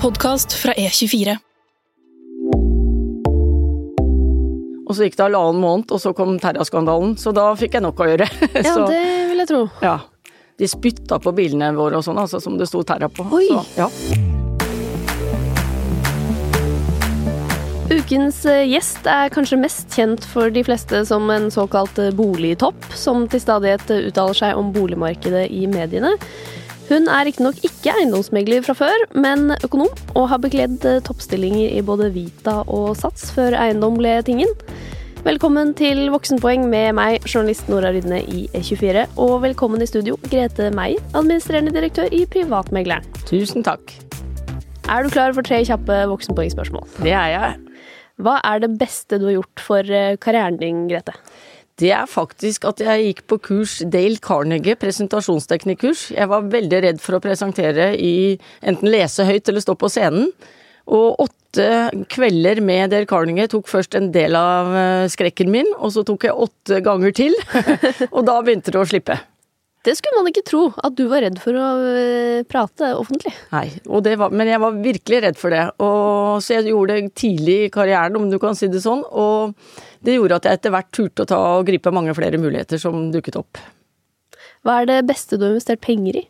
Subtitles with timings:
[0.00, 1.34] podkast fra E24.
[4.88, 8.00] Og så gikk det halvannen måned, og så kom Terra-skandalen, så da fikk jeg nok
[8.00, 8.28] å gjøre.
[8.56, 9.66] Ja, så, det vil jeg tro.
[9.84, 9.98] ja.
[10.60, 13.24] De spytta på bilene våre og sånn, altså, som det sto Terra på.
[13.36, 13.46] Oi.
[13.48, 13.88] Så, ja.
[17.90, 22.88] Ukens eh, gjest er kanskje mest kjent for de fleste som en såkalt eh, boligtopp,
[22.96, 26.16] som til stadighet eh, uttaler seg om boligmarkedet i mediene.
[26.90, 31.84] Hun er riktignok ikke eiendomsmegler fra før, men økonom, og har bekledd eh, toppstillinger i
[31.86, 34.50] både Vita og Sats før eiendom ble tingen.
[35.22, 40.72] Velkommen til Voksenpoeng med meg, journalist Nora Rydne i E24, og velkommen i studio, Grete
[40.74, 43.06] Meier, administrerende direktør i Privatmegleren.
[43.28, 43.94] Tusen takk.
[44.90, 46.88] Er du klar for tre kjappe voksenpoengspørsmål?
[47.06, 47.86] Det er jeg.
[48.18, 51.14] Hva er det beste du har gjort for eh, karrieren din, Grete?
[51.80, 56.10] Det er faktisk at jeg gikk på kurs Dale Carnegie, presentasjonsteknikkurs.
[56.12, 60.28] Jeg var veldig redd for å presentere i enten lese høyt eller stå på scenen.
[60.90, 65.94] Og åtte kvelder med Dale Carnegie tok først en del av eh, skrekken min, og
[65.94, 67.36] så tok jeg åtte ganger til.
[68.14, 69.16] og da begynte det å slippe.
[69.80, 73.32] Det skulle man ikke tro, at du var redd for å eh, prate offentlig.
[73.54, 75.62] Nei, og det var, men jeg var virkelig redd for det.
[75.80, 79.00] Og, så jeg gjorde det tidlig i karrieren, om du kan si det sånn.
[79.08, 79.56] Og
[80.04, 83.08] det gjorde at jeg etter hvert turte å ta og gripe mange flere muligheter som
[83.12, 83.60] dukket opp.
[84.64, 86.26] Hva er det beste du har investert penger i?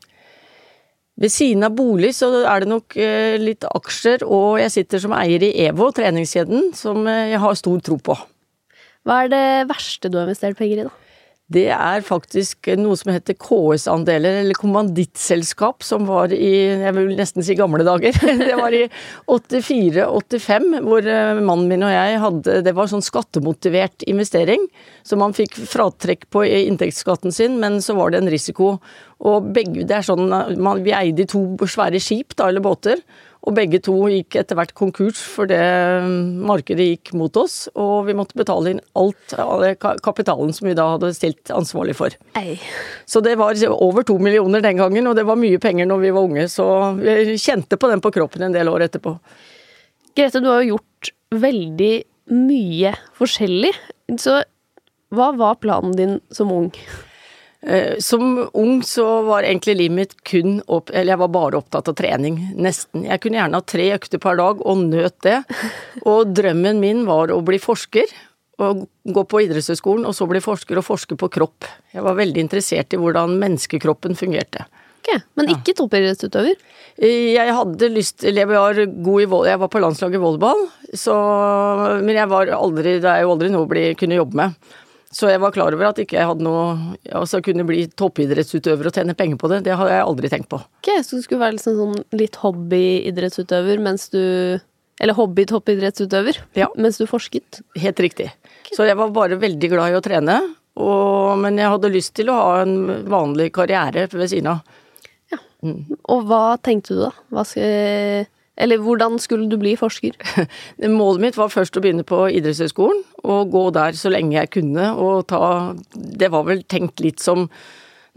[1.20, 5.12] Ved siden av bolig så er det nok eh, litt aksjer, og jeg sitter som
[5.12, 8.16] eier i EVO, treningskjeden, som eh, jeg har stor tro på.
[9.04, 11.09] Hva er det verste du har investert penger i, da?
[11.50, 17.42] Det er faktisk noe som heter KS-andeler, eller kommandittselskap, som var i jeg vil nesten
[17.42, 18.14] si gamle dager.
[18.40, 18.84] Det var i
[19.26, 24.68] 84-85, hvor eh, mannen min og jeg hadde Det var sånn skattemotivert investering,
[25.02, 28.76] så man fikk fratrekk på inntektsskatten sin, men så var det en risiko.
[29.26, 33.02] Og begge, det er sånn, man, Vi eide to svære skip, da, eller båter.
[33.40, 35.56] Og begge to gikk etter hvert konkurs fordi
[36.44, 39.64] markedet gikk mot oss, og vi måtte betale inn alt av
[40.04, 42.12] kapitalen som vi da hadde stilt ansvarlig for.
[42.36, 42.58] Ei.
[43.08, 46.12] Så det var over to millioner den gangen, og det var mye penger når vi
[46.18, 46.66] var unge, så
[47.00, 49.16] vi kjente på den på kroppen en del år etterpå.
[50.16, 51.94] Grete, du har jo gjort veldig
[52.36, 53.72] mye forskjellig.
[54.20, 54.42] Så
[55.16, 56.68] hva var planen din som ung?
[57.62, 61.90] Eh, Som ung så var egentlig livet mitt kun opp Eller jeg var bare opptatt
[61.92, 63.04] av trening, nesten.
[63.04, 65.42] Jeg kunne gjerne ha tre økter per dag og nøt det.
[66.08, 68.08] Og drømmen min var å bli forsker.
[68.60, 71.64] Og gå på idrettshøyskolen og så bli forsker og forske på kropp.
[71.94, 74.66] Jeg var veldig interessert i hvordan menneskekroppen fungerte.
[75.00, 76.58] Okay, Men ikke toppidrettsutøver?
[77.00, 80.66] Eh, Jeg hadde lyst Jeg var god i vold, jeg var på landslaget i volleyball,
[80.92, 81.14] så
[82.04, 84.54] Men jeg var aldri Det er jo aldri noe å kunne jobbe med.
[85.10, 88.94] Så jeg var klar over at ikke jeg hadde noe Altså kunne bli toppidrettsutøver og
[88.94, 89.64] tjene penger på det.
[89.66, 90.60] Det hadde jeg aldri tenkt på.
[90.78, 94.20] Ok, Så du skulle være liksom sånn litt hobbyidrettsutøver mens du
[95.00, 96.68] Eller hobby-toppidrettsutøver Ja.
[96.76, 97.62] mens du forsket?
[97.76, 98.30] Helt riktig.
[98.74, 100.36] Så jeg var bare veldig glad i å trene,
[100.76, 104.60] og, men jeg hadde lyst til å ha en vanlig karriere ved siden av.
[105.32, 105.38] Ja,
[106.06, 107.10] Og hva tenkte du da?
[107.32, 108.28] Hva skal,
[108.60, 110.16] eller hvordan skulle du bli forsker?
[111.00, 114.92] Målet mitt var først å begynne på idrettshøyskolen, og gå der så lenge jeg kunne,
[114.96, 117.48] og ta Det var vel tenkt litt som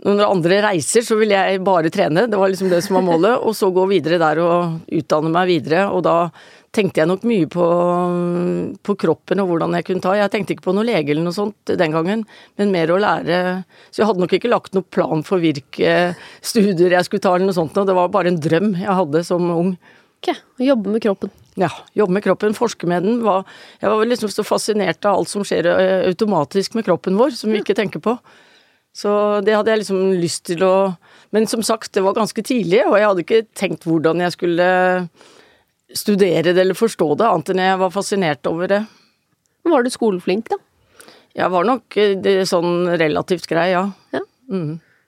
[0.04, 3.38] når andre reiser, så ville jeg bare trene, det var liksom det som var målet,
[3.46, 6.18] og så gå videre der og utdanne meg videre, og da
[6.74, 7.66] tenkte jeg nok mye på,
[8.82, 10.16] på kroppen og hvordan jeg kunne ta.
[10.18, 12.24] Jeg tenkte ikke på noe lege eller noe sånt den gangen,
[12.58, 13.42] men mer å lære
[13.94, 17.52] Så jeg hadde nok ikke lagt noen plan for hvilke studier jeg skulle ta eller
[17.52, 19.76] noe sånt, og det var bare en drøm jeg hadde som ung.
[20.24, 21.32] Ok, Jobbe med kroppen.
[21.60, 23.20] Ja, jobbe med kroppen, forske med den.
[23.26, 23.44] Var,
[23.82, 27.52] jeg var liksom så fascinert av alt som skjer eh, automatisk med kroppen vår, som
[27.52, 28.16] vi ikke tenker på.
[28.96, 29.12] Så
[29.44, 30.96] det hadde jeg liksom lyst til å
[31.34, 34.66] Men som sagt, det var ganske tidlig, og jeg hadde ikke tenkt hvordan jeg skulle
[35.98, 38.84] studere det eller forstå det, annet enn jeg var fascinert over det.
[39.66, 40.60] Var du skoleflink, da?
[41.34, 43.88] Jeg var nok eh, det, sånn relativt grei, ja.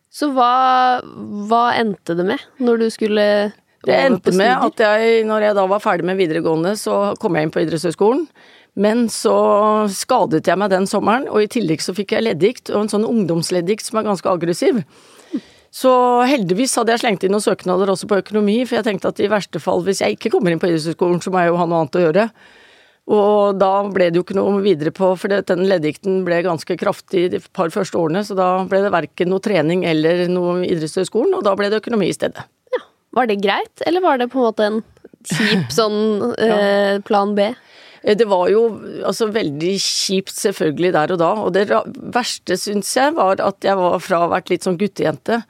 [0.09, 1.01] Så hva,
[1.45, 3.27] hva endte det med når du skulle
[3.85, 7.47] Det endte med at jeg, når jeg da var ferdig med videregående, så kom jeg
[7.47, 8.25] inn på idrettshøyskolen.
[8.75, 9.35] Men så
[9.93, 13.07] skadet jeg meg den sommeren, og i tillegg så fikk jeg leddgikt, og en sånn
[13.07, 14.81] ungdomsleddgikt som er ganske aggressiv.
[15.75, 15.91] Så
[16.27, 19.31] heldigvis hadde jeg slengt inn noen søknader også på økonomi, for jeg tenkte at i
[19.31, 21.81] verste fall, hvis jeg ikke kommer inn på idrettshøyskolen, så må jeg jo ha noe
[21.83, 22.29] annet å gjøre.
[23.15, 27.27] Og da ble det jo ikke noe videre på, for den leddgikten ble ganske kraftig
[27.35, 31.45] de par første årene, så da ble det verken noe trening eller noe idrettshøyskolen, og
[31.45, 32.47] da ble det økonomi i stedet.
[33.15, 34.81] Var det greit, eller var det på en måte en
[35.25, 37.49] kjip sånn eh, plan B?
[38.03, 38.65] Eh, Det var jo
[39.07, 41.67] altså veldig kjipt selvfølgelig der og da, og det
[42.15, 45.41] verste syns jeg var at jeg var fra å ha vært litt sånn guttejente,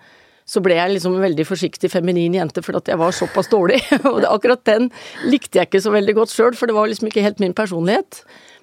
[0.45, 3.79] så ble jeg liksom en veldig forsiktig feminin jente fordi at jeg var såpass dårlig.
[4.11, 4.91] Og det, akkurat den
[5.25, 8.19] likte jeg ikke så veldig godt sjøl, for det var liksom ikke helt min personlighet.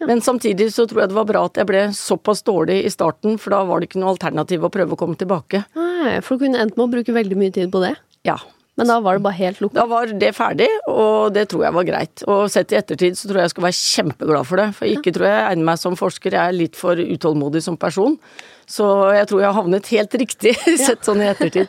[0.06, 3.34] Men samtidig så tror jeg det var bra at jeg ble såpass dårlig i starten,
[3.34, 5.64] for da var det ikke noe alternativ å prøve å komme tilbake.
[5.74, 7.96] Nei, for du kunne endt med å bruke veldig mye tid på det.
[8.30, 8.38] Ja.
[8.80, 9.76] Men da var det bare helt lukket?
[9.76, 12.22] Da var det ferdig, og det tror jeg var greit.
[12.24, 14.68] Og sett i ettertid så tror jeg jeg skal være kjempeglad for det.
[14.78, 17.76] For ikke tror jeg jeg egner meg som forsker, jeg er litt for utålmodig som
[17.80, 18.16] person.
[18.64, 21.68] Så jeg tror jeg har havnet helt riktig, sett sånn i ettertid.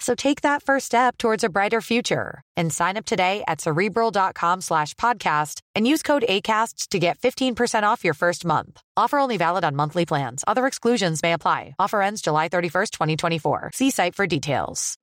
[0.00, 4.62] So take that first step towards a brighter future and sign up today at cerebral.com
[4.62, 8.80] slash podcast and use code ACasts to get 15% off your first month.
[8.96, 10.42] Offer only valid on monthly plans.
[10.48, 11.74] Other exclusions may apply.
[11.78, 13.70] Offer ends July 31st, 2024.
[13.74, 14.96] See site for details.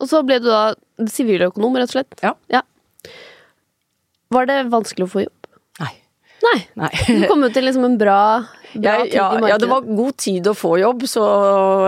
[0.00, 0.74] Og så ble du da
[1.10, 2.20] siviløkonom, rett og slett?
[2.52, 2.62] Ja.
[4.34, 5.35] Var det vanskelig å få jobb?
[6.44, 6.58] Nei.
[6.76, 6.90] Nei.
[7.06, 8.18] Du kom jo til liksom en bra,
[8.74, 9.50] bra Jeg, tid ja, i markedet.
[9.50, 11.24] ja, det var god tid å få jobb, så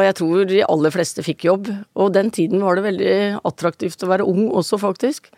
[0.07, 1.69] jeg tror de aller fleste fikk jobb.
[2.01, 3.15] Og den tiden var det veldig
[3.49, 5.29] attraktivt å være ung også, faktisk.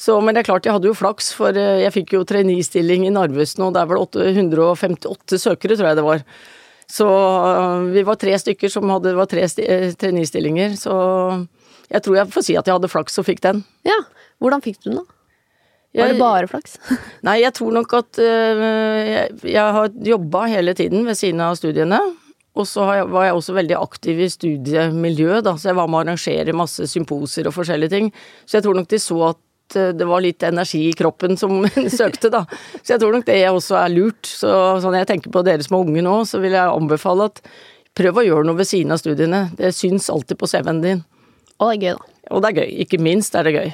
[0.00, 3.02] Så, men det er klart, jeg hadde jo flaks, for eh, jeg fikk jo trainee-stilling
[3.08, 6.22] i Narvesen, og det er vel 858 søkere, tror jeg det var.
[6.90, 10.94] Så øh, vi var tre stykker som hadde, var tre eh, trainee-stillinger, så
[11.90, 13.60] jeg tror jeg får si at jeg hadde flaks og fikk den.
[13.88, 13.98] Ja.
[14.40, 15.19] Hvordan fikk du den, da?
[15.96, 16.76] Var det bare flaks?
[17.26, 18.64] Nei, jeg tror nok at øh,
[19.10, 21.98] jeg, jeg har jobba hele tiden ved siden av studiene.
[22.58, 26.02] Og så var jeg også veldig aktiv i studiemiljøet, da, så jeg var med å
[26.02, 28.10] arrangere masse symposer og forskjellige ting.
[28.42, 31.62] Så jeg tror nok de så at øh, det var litt energi i kroppen som
[32.00, 32.44] søkte, da.
[32.82, 34.30] Så jeg tror nok det også er lurt.
[34.30, 37.42] Så sånn jeg tenker på dere som er unge nå, så vil jeg anbefale at
[37.98, 39.44] prøv å gjøre noe ved siden av studiene.
[39.58, 41.06] Det syns alltid på CV-en din.
[41.60, 42.18] Og det er gøy, da.
[42.30, 42.74] Og det er gøy.
[42.86, 43.72] Ikke minst er det gøy.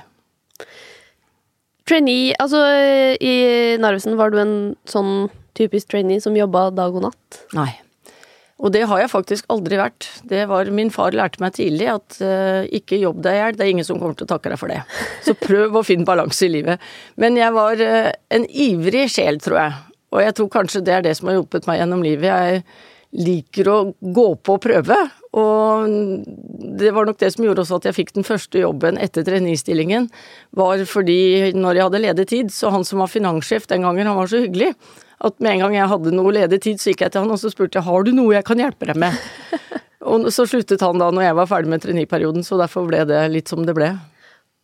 [1.86, 2.60] Trainee Altså,
[3.22, 3.34] i
[3.80, 4.54] Narvesen var du en
[4.90, 7.42] sånn typisk trainee som jobba dag og natt?
[7.56, 7.70] Nei.
[8.56, 10.06] Og det har jeg faktisk aldri vært.
[10.24, 13.66] Det var Min far lærte meg tidlig at uh, ikke jobb deg i hjel, det
[13.66, 14.80] er ingen som kommer til å takke deg for det.
[15.26, 16.82] Så prøv å finne balanse i livet.
[17.20, 19.76] Men jeg var uh, en ivrig sjel, tror jeg.
[20.16, 22.32] Og jeg tror kanskje det er det som har hjulpet meg gjennom livet.
[22.32, 24.98] Jeg liker å gå på og prøve.
[25.36, 25.92] Og
[26.80, 30.08] det var nok det som gjorde også at jeg fikk den første jobben etter trainee-stillingen.
[30.56, 34.16] Var fordi når jeg hadde ledig tid, så han som var finanssjef den gangen, han
[34.16, 34.72] var så hyggelig.
[35.26, 37.40] At med en gang jeg hadde noe ledig tid, så gikk jeg til han og
[37.40, 39.16] så spurte jeg har du noe jeg kan hjelpe deg med.
[40.10, 43.24] og så sluttet han da når jeg var ferdig med trainee-perioden, så derfor ble det
[43.32, 43.92] litt som det ble.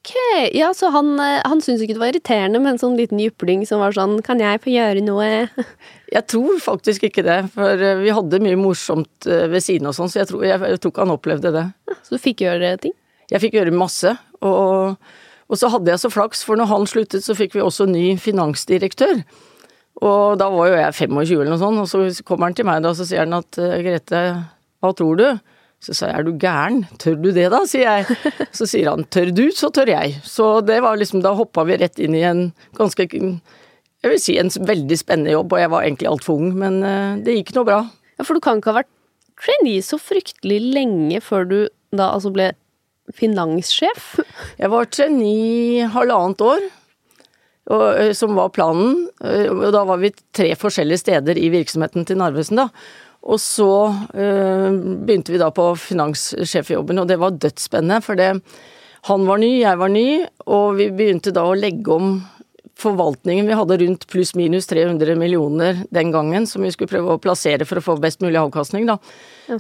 [0.03, 0.17] Ok,
[0.51, 3.61] ja, så han, eh, han syntes ikke det var irriterende med en sånn liten jypling
[3.69, 5.29] som var sånn Kan jeg få gjøre noe?
[6.17, 9.95] Jeg tror faktisk ikke det, for eh, vi hadde mye morsomt eh, ved siden og
[9.97, 11.63] sånn, så jeg tror, jeg, jeg tror ikke han opplevde det.
[12.05, 12.93] Så du fikk gjøre ting?
[13.31, 14.13] Jeg fikk gjøre masse,
[14.45, 14.99] og,
[15.49, 18.19] og så hadde jeg så flaks, for når han sluttet, så fikk vi også ny
[18.21, 19.23] finansdirektør.
[20.05, 22.85] Og da var jo jeg 25 eller noe sånt, og så kommer han til meg
[22.85, 24.23] da, og så sier han at «Eh, Grete,
[24.83, 25.27] hva tror du?
[25.83, 28.19] Så sa jeg er du gæren, tør du det da, sier jeg.
[28.55, 30.15] Så sier han tør du, så tør jeg.
[30.23, 32.45] Så det var liksom, da hoppa vi rett inn i en
[32.79, 36.81] ganske, jeg vil si en veldig spennende jobb, og jeg var egentlig altfor ung, men
[36.87, 37.81] eh, det gikk nå bra.
[38.15, 38.93] Ja, For du kan ikke ha vært
[39.43, 41.59] trainee så fryktelig lenge før du
[41.93, 42.53] da altså ble
[43.19, 44.15] finanssjef?
[44.61, 46.69] Jeg var trainee halvannet år,
[47.73, 49.07] og, som var planen.
[49.23, 52.69] Og da var vi tre forskjellige steder i virksomheten til Narvesen, da.
[53.23, 53.71] Og så
[54.15, 54.29] ø,
[55.07, 58.33] begynte vi da på finanssjefjobben, og det var dødsspennende, for det,
[59.07, 60.07] han var ny, jeg var ny,
[60.47, 62.17] og vi begynte da å legge om
[62.79, 67.67] forvaltningen Vi hadde rundt pluss-minus 300 millioner den gangen som vi skulle prøve å plassere
[67.69, 68.99] for å få best mulig avkastning, da.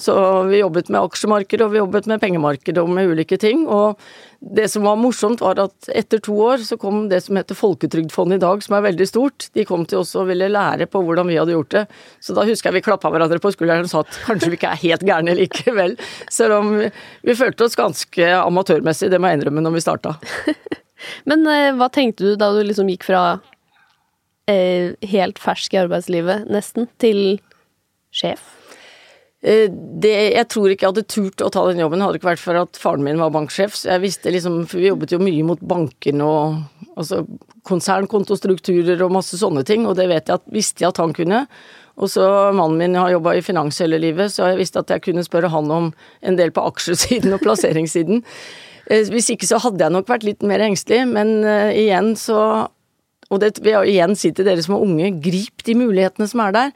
[0.00, 0.14] Så
[0.48, 3.64] vi jobbet med aksjemarkedet, og vi jobbet med pengemarkedet og med ulike ting.
[3.66, 3.98] Og
[4.40, 8.40] det som var morsomt, var at etter to år så kom det som heter Folketrygdfondet
[8.40, 9.48] i dag, som er veldig stort.
[9.56, 11.84] De kom til oss og ville lære på hvordan vi hadde gjort det.
[12.22, 14.72] Så da husker jeg vi klappa hverandre på skulderen og sa at kanskje vi ikke
[14.72, 15.98] er helt gærne likevel.
[16.32, 20.16] Selv om vi, følte oss ganske amatørmessig, det må jeg innrømme når vi starta.
[21.28, 23.22] Men eh, hva tenkte du da du liksom gikk fra
[24.50, 27.40] eh, helt fersk i arbeidslivet, nesten, til
[28.14, 28.44] sjef?
[29.42, 32.32] Eh, det, jeg tror ikke jeg hadde turt å ta den jobben, hadde det ikke
[32.32, 33.74] vært for at faren min var banksjef.
[33.78, 37.22] Så jeg visste liksom, for vi jobbet jo mye mot bankene og altså,
[37.68, 41.44] konsernkontostrukturer og masse sånne ting, og det vet jeg at, visste jeg at han kunne.
[42.00, 42.24] Og så
[42.56, 45.52] Mannen min har jobba i finans hele livet, så jeg visste at jeg kunne spørre
[45.52, 45.90] han om
[46.24, 48.22] en del på aksjesiden og plasseringssiden.
[48.90, 52.66] Eh, hvis ikke så hadde jeg nok vært litt mer engstelig, men uh, igjen så
[53.30, 56.42] Og det vil jeg igjen si til dere som er unge, grip de mulighetene som
[56.42, 56.72] er der.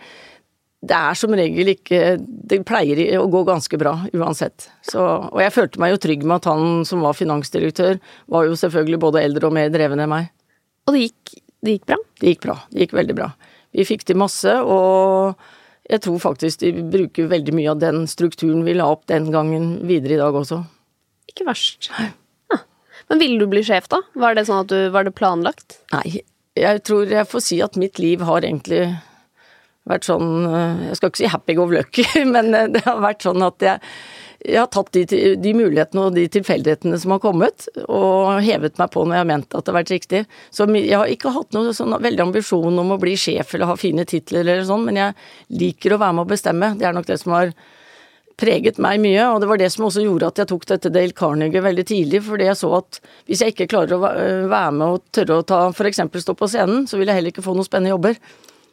[0.86, 4.68] Det er som regel ikke Det pleier å gå ganske bra uansett.
[4.86, 7.98] Så, og jeg følte meg jo trygg med at han som var finansdirektør,
[8.30, 10.30] var jo selvfølgelig både eldre og mer dreven enn meg.
[10.86, 11.98] Og det gikk, det gikk bra?
[12.20, 12.56] Det gikk bra.
[12.70, 13.30] Det gikk veldig bra.
[13.76, 15.34] Vi fikk til masse, og
[15.90, 19.74] jeg tror faktisk de bruker veldig mye av den strukturen vi la opp den gangen
[19.86, 20.62] videre i dag også.
[21.30, 21.90] Ikke verst.
[21.90, 22.62] Ja.
[23.10, 24.00] Men ville du bli sjef, da?
[24.18, 25.78] Var det sånn at du, var det planlagt?
[25.94, 26.22] Nei,
[26.58, 28.88] jeg tror jeg får si at mitt liv har egentlig
[29.90, 33.26] vært sånn eh, Jeg skal ikke si happy go lucky, men eh, det har vært
[33.26, 33.92] sånn at jeg,
[34.46, 35.04] jeg har tatt de,
[35.42, 39.30] de, mulighetene og de tilfeldighetene som har kommet, og hevet meg på når jeg har
[39.32, 40.24] ment at det har vært riktig.
[40.54, 43.78] Så jeg har ikke hatt noe sånn veldig ambisjon om å bli sjef eller ha
[43.80, 45.16] fine titler eller sånn, men jeg
[45.62, 46.74] liker å være med og bestemme.
[46.78, 47.54] Det er nok det som har
[48.36, 51.16] preget meg mye, og det var det som også gjorde at jeg tok dette Dale
[51.16, 55.06] Carnegie veldig tidlig, fordi jeg så at hvis jeg ikke klarer å være med og
[55.16, 56.02] tørre å ta f.eks.
[56.20, 58.20] stå på scenen, så vil jeg heller ikke få noen spennende jobber.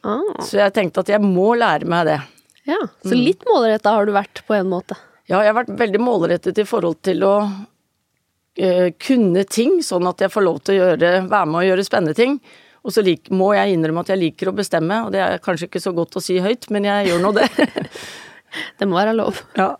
[0.03, 0.21] Ah.
[0.43, 2.19] Så jeg tenkte at jeg må lære meg det.
[2.67, 4.95] Ja, Så litt målretta har du vært på en måte?
[5.27, 10.23] Ja, jeg har vært veldig målrettet i forhold til å øh, kunne ting, sånn at
[10.23, 12.37] jeg får lov til å gjøre, være med og gjøre spennende ting.
[12.83, 15.69] Og så lik, må jeg innrømme at jeg liker å bestemme, og det er kanskje
[15.69, 17.47] ikke så godt å si høyt, men jeg gjør nå det.
[18.77, 19.39] Det må være lov.
[19.57, 19.73] Ja.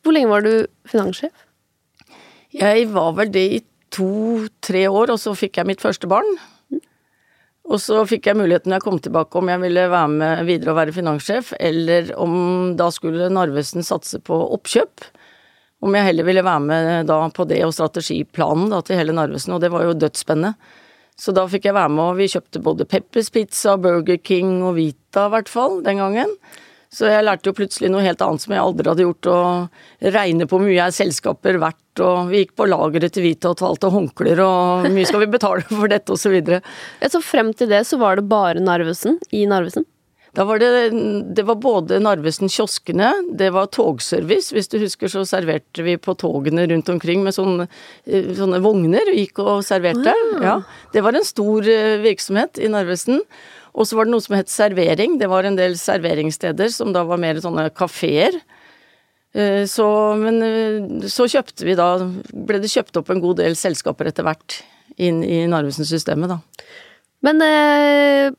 [0.00, 0.52] Hvor lenge var du
[0.88, 1.44] finanssjef?
[2.54, 3.58] Jeg var vel det i
[3.94, 6.26] to-tre år, og så fikk jeg mitt første barn.
[7.70, 10.72] Og så fikk jeg muligheten når jeg kom tilbake om jeg ville være med videre
[10.72, 12.34] og være finanssjef, eller om
[12.78, 15.06] da skulle Narvesen satse på oppkjøp.
[15.80, 19.54] Om jeg heller ville være med da på det og strategiplanen da til hele Narvesen,
[19.54, 20.56] og det var jo dødsspennende.
[21.20, 24.74] Så da fikk jeg være med, og vi kjøpte både Peppers Pizza, Burger King og
[24.80, 26.34] Vita i hvert fall den gangen.
[26.90, 30.48] Så jeg lærte jo plutselig noe helt annet som jeg aldri hadde gjort, å regne
[30.50, 33.92] på hvor mye er selskaper verdt, og vi gikk på lageret til Vita og talte
[33.94, 36.58] håndklær, og hvor mye skal vi betale for dette, og så videre.
[37.06, 39.86] Så frem til det så var det bare Narvesen i Narvesen?
[40.34, 40.90] Da var det,
[41.34, 44.54] det var både Narvesen-kioskene, det var togservice.
[44.54, 47.66] Hvis du husker så serverte vi på togene rundt omkring med sånne,
[48.06, 50.14] sånne vogner, gikk og serverte.
[50.14, 50.44] Ah.
[50.44, 50.54] Ja,
[50.94, 53.24] det var en stor eh, virksomhet i Narvesen.
[53.74, 55.18] Og så var det noe som het servering.
[55.20, 58.40] Det var en del serveringssteder som da var mer sånne kafeer.
[59.32, 59.86] Eh, så,
[60.18, 64.26] men eh, så kjøpte vi da Ble det kjøpt opp en god del selskaper etter
[64.26, 64.56] hvert
[65.00, 66.40] inn i Narvesen-systemet, da.
[67.24, 68.32] Men eh,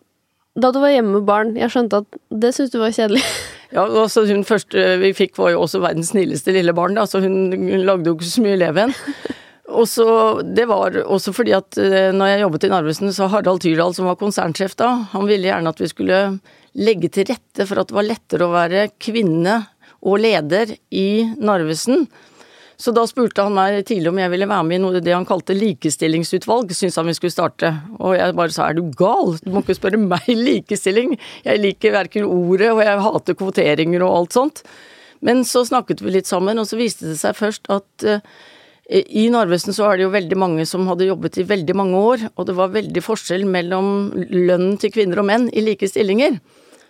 [0.59, 3.23] da du var hjemme med barn, jeg skjønte at det syntes du var kjedelig?
[3.71, 7.21] Ja, altså hun første vi fikk var jo også verdens snilleste lille barn, da, så
[7.23, 8.91] hun, hun lagde jo ikke så mye leven.
[8.91, 9.38] Og
[9.88, 10.06] så,
[10.44, 14.10] Det var også fordi at eh, når jeg jobbet i Narvesen, så Harald Tyrdal, som
[14.10, 16.24] var konsernsjef da, han ville gjerne at vi skulle
[16.82, 19.62] legge til rette for at det var lettere å være kvinne
[20.01, 22.08] og leder i Narvesen.
[22.82, 25.28] Så da spurte han meg tidlig om jeg ville være med i noe det han
[25.30, 27.70] kalte likestillingsutvalg, syntes han vi skulle starte.
[28.00, 31.13] Og jeg bare sa er du gal, du må ikke spørre meg likestilling,
[31.46, 34.63] jeg liker verken ordet og jeg hater kvoteringer og alt sånt.
[35.22, 38.25] Men så snakket vi litt sammen, og så viste det seg først at eh,
[38.91, 42.25] i Narvesen så er det jo veldig mange som hadde jobbet i veldig mange år,
[42.36, 46.41] og det var veldig forskjell mellom lønnen til kvinner og menn i like stillinger.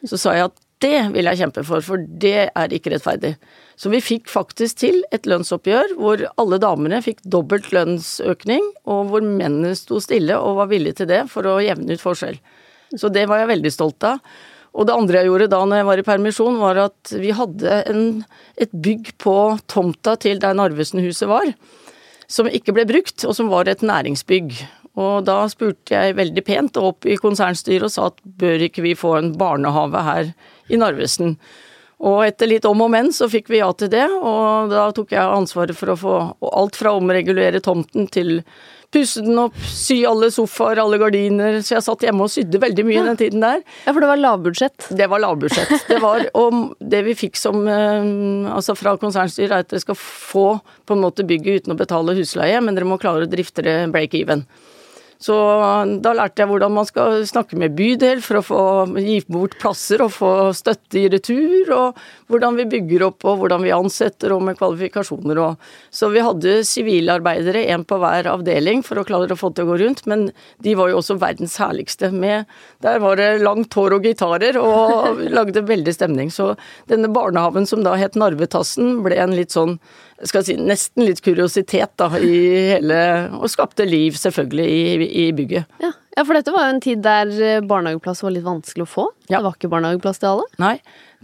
[0.10, 3.36] Så sa jeg at det vil jeg kjempe for, for det er ikke rettferdig.
[3.78, 9.22] Så vi fikk faktisk til et lønnsoppgjør hvor alle damene fikk dobbelt lønnsøkning, og hvor
[9.22, 12.40] mennene sto stille og var villige til det for å jevne ut forskjell.
[12.98, 14.18] Så det var jeg veldig stolt av.
[14.72, 17.78] Og det andre jeg gjorde da når jeg var i permisjon, var at vi hadde
[17.92, 18.04] en,
[18.58, 19.36] et bygg på
[19.70, 21.54] tomta til der Narvesen-huset var
[22.32, 24.56] som ikke ble brukt, og som var et næringsbygg.
[25.00, 28.98] Og da spurte jeg veldig pent opp i konsernstyret og sa at bør ikke vi
[28.98, 30.32] få en barnehave her
[30.72, 31.38] i Narvesen?
[32.02, 35.14] Og etter litt om og men så fikk vi ja til det, og da tok
[35.14, 36.16] jeg ansvaret for å få
[36.50, 38.40] alt fra å omregulere tomten til
[38.92, 42.86] pusse den opp, sy alle sofaer, alle gardiner, så jeg satt hjemme og sydde veldig
[42.88, 43.62] mye den tiden der.
[43.86, 44.90] Ja, for det var lavbudsjett.
[45.00, 45.74] Det var lavbudsjett.
[45.88, 48.10] Det var, og det vi fikk som eh,
[48.52, 50.46] altså fra konsernstyret, er at dere skal få
[50.88, 53.78] på en måte bygget uten å betale husleie, men dere må klare å drifte det
[53.94, 54.46] break even.
[55.22, 55.36] Så
[56.02, 58.62] da lærte jeg hvordan man skal snakke med bydel for å få
[58.98, 62.00] gi bort plasser og få støtte i retur, og
[62.32, 66.62] hvordan vi bygger opp og hvordan vi ansetter og med kvalifikasjoner og Så vi hadde
[66.66, 70.30] sivilarbeidere, én på hver avdeling for å klare å få til å gå rundt, men
[70.64, 72.10] de var jo også verdens herligste.
[72.12, 72.50] Med,
[72.82, 76.32] der var det langt hår og gitarer og lagde veldig stemning.
[76.34, 76.56] Så
[76.90, 79.78] denne barnehaven som da het Narvetassen, ble en litt sånn
[80.30, 82.42] skal si, nesten litt kuriositet da, i
[82.76, 83.02] hele
[83.40, 85.70] Og skapte liv, selvfølgelig, i, i bygget.
[85.82, 85.92] Ja.
[86.18, 86.26] ja.
[86.26, 89.08] for dette var jo en tid der eh, barnehageplass var litt vanskelig å få.
[89.30, 89.40] Ja.
[89.40, 90.46] Det var ikke barnehageplass til alle?
[90.62, 90.76] Nei,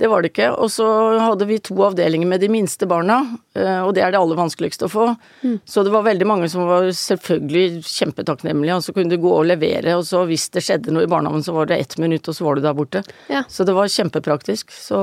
[0.02, 0.50] det var det ikke.
[0.56, 0.88] Og så
[1.22, 3.20] hadde vi to avdelinger med de minste barna,
[3.58, 5.08] eh, og det er det aller vanskeligste å få.
[5.44, 5.58] Mm.
[5.68, 9.48] Så det var veldig mange som var selvfølgelig kjempetakknemlige, og så kunne du gå og
[9.52, 12.38] levere, og så hvis det skjedde noe i barnehagen, så var det ett minutt, og
[12.38, 13.06] så var du der borte.
[13.32, 13.46] Ja.
[13.52, 14.74] Så det var kjempepraktisk.
[14.74, 15.00] Så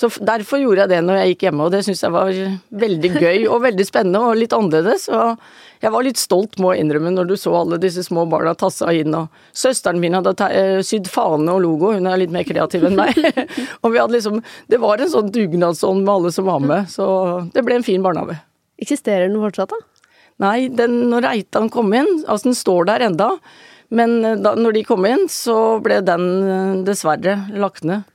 [0.00, 2.30] så derfor gjorde jeg det når jeg gikk hjemme, og det syns jeg var
[2.82, 5.02] veldig gøy og veldig spennende og litt annerledes.
[5.12, 8.54] Og jeg var litt stolt, må jeg innrømme, når du så alle disse små barna
[8.56, 9.12] tassa inn.
[9.18, 12.96] Og søsteren min hadde eh, sydd fane og logo, hun er litt mer kreativ enn
[12.96, 13.18] meg.
[13.82, 14.40] og vi hadde liksom
[14.72, 17.06] Det var en sånn dugnadsånd med alle som var med, så
[17.52, 18.38] det ble en fin barnehage.
[18.80, 20.08] Eksisterer den fortsatt, da?
[20.40, 23.34] Nei, den, når Reitan kom inn, altså den står der enda,
[23.92, 28.08] men eh, da når de kom inn, så ble den eh, dessverre lagt ned.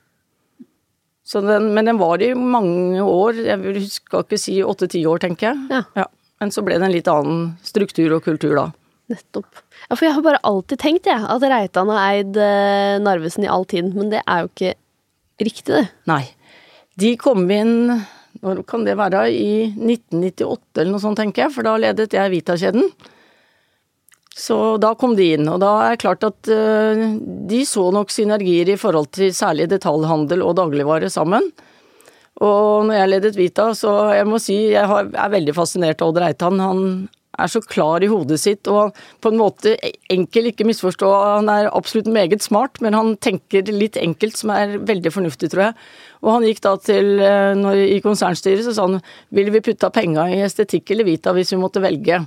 [1.34, 5.50] Den, men den var i mange år, jeg vil huske ikke si åtte-ti år, tenker
[5.50, 5.62] jeg.
[5.74, 5.82] Ja.
[5.98, 6.05] ja.
[6.41, 8.65] Men så ble det en litt annen struktur og kultur da.
[9.10, 9.62] Nettopp.
[9.88, 13.51] Ja, for jeg har bare alltid tenkt, jeg, at Reitan har eid eh, Narvesen i
[13.51, 14.75] all tid, men det er jo ikke
[15.46, 15.86] riktig, det.
[16.10, 16.24] Nei.
[17.01, 17.89] De kom inn
[18.44, 22.34] når kan det være, i 1998 eller noe sånt, tenker jeg, for da ledet jeg
[22.34, 22.89] Vita-kjeden.
[24.36, 27.04] Så da kom de inn, og da er det klart at uh,
[27.48, 31.54] de så nok synergier i forhold til særlig detaljhandel og dagligvare sammen.
[32.44, 36.20] Og når jeg ledet Vita, så jeg må si jeg er veldig fascinert av Odd
[36.20, 36.60] Reitan.
[36.60, 36.82] Han
[37.39, 39.75] er så klar i hodet sitt og på en måte
[40.12, 44.77] enkel, ikke misforstå, han er absolutt meget smart, men han tenker litt enkelt som er
[44.84, 45.77] veldig fornuftig, tror jeg.
[46.24, 49.04] Og han gikk da til, eh, når, i konsernstyret, så sa han
[49.36, 52.24] ville vi putta penga i estetikk eller Vita hvis vi måtte velge.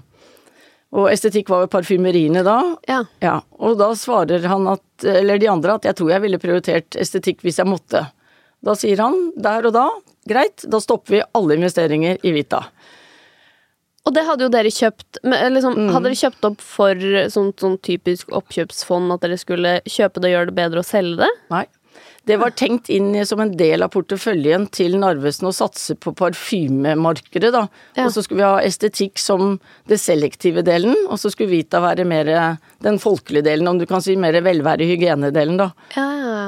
[0.97, 2.59] Og estetikk var jo parfymeriene da.
[2.89, 3.03] Ja.
[3.21, 3.35] ja.
[3.61, 7.45] Og da svarer han at, eller de andre, at jeg tror jeg ville prioritert estetikk
[7.45, 8.07] hvis jeg måtte.
[8.65, 9.89] Da sier han der og da,
[10.29, 12.65] greit, da stopper vi alle investeringer i Vita.
[14.09, 15.89] Og det hadde jo dere kjøpt liksom, mm.
[15.93, 20.35] Hadde dere kjøpt opp for sånn, sånn, typisk oppkjøpsfond at dere skulle kjøpe det og
[20.35, 21.29] gjøre det bedre og selge det?
[21.53, 21.67] Nei.
[22.29, 27.51] Det var tenkt inn som en del av porteføljen til Narvesen å satse på parfymemarkedet,
[27.55, 27.65] da.
[27.97, 28.05] Ja.
[28.05, 29.57] Og så skulle vi ha estetikk som
[29.89, 32.29] det selektive delen, og så skulle Vita være mer
[32.85, 35.73] den folkelige delen, om du kan si mer velvære hygienedelen, da.
[35.97, 36.41] Ja, ja.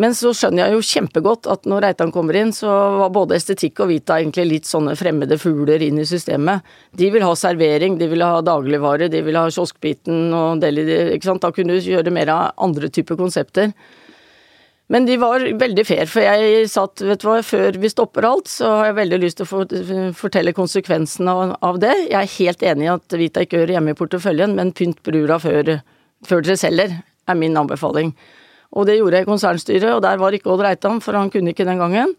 [0.00, 2.70] Men så skjønner jeg jo kjempegodt at når Reitan kommer inn, så
[3.00, 6.62] var både estetikk og Vita egentlig litt sånne fremmede fugler inn i systemet.
[6.96, 11.32] De vil ha servering, de vil ha dagligvare, de vil ha kioskbiten og deli, ikke
[11.32, 11.42] sant.
[11.42, 13.74] Da kunne du gjøre mer av andre typer konsepter.
[14.90, 18.50] Men de var veldig fair, for jeg satt vet du hva, før vi stopper alt,
[18.50, 21.92] så har jeg veldig lyst til å fortelle konsekvensene av det.
[22.08, 25.38] Jeg er helt enig i at Vita ikke hører hjemme i porteføljen, men pynt brura
[25.42, 25.76] før,
[26.26, 26.96] før dere selger,
[27.30, 28.10] er min anbefaling.
[28.74, 31.54] Og det gjorde jeg i konsernstyret, og der var ikke Odd Reitan, for han kunne
[31.54, 32.16] ikke den gangen.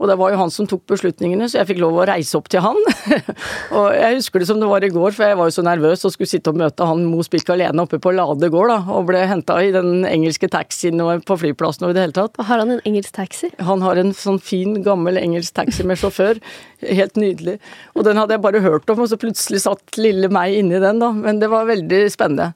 [0.00, 2.48] Og det var jo han som tok beslutningene, så jeg fikk lov å reise opp
[2.52, 2.78] til han.
[3.78, 6.06] og jeg husker det som det var i går, for jeg var jo så nervøs
[6.08, 8.80] og skulle sitte og møte han Mo Spikk alene oppe på Lade gård, da.
[8.96, 12.40] Og ble henta i den engelske taxien på flyplassen og i det hele tatt.
[12.42, 13.52] Har han en engelsk taxi?
[13.62, 16.42] Han har en sånn fin, gammel engelsk taxi med sjåfør.
[16.82, 17.58] Helt nydelig.
[17.94, 21.02] Og den hadde jeg bare hørt om, og så plutselig satt lille meg inni den,
[21.02, 21.12] da.
[21.14, 22.52] Men det var veldig spennende.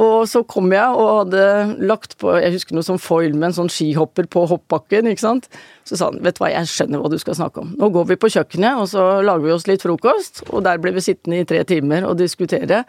[0.00, 1.44] Og så kom jeg og hadde
[1.84, 5.10] lagt på jeg husker noe sånn foil med en sånn skihopper på hoppbakken.
[5.10, 5.48] ikke sant?
[5.84, 7.74] Så sa han vet du hva, jeg skjønner hva du skal snakke om.
[7.76, 10.44] Nå går vi på kjøkkenet og så lager vi oss litt frokost.
[10.48, 12.84] Og der ble vi sittende i tre timer og diskutere.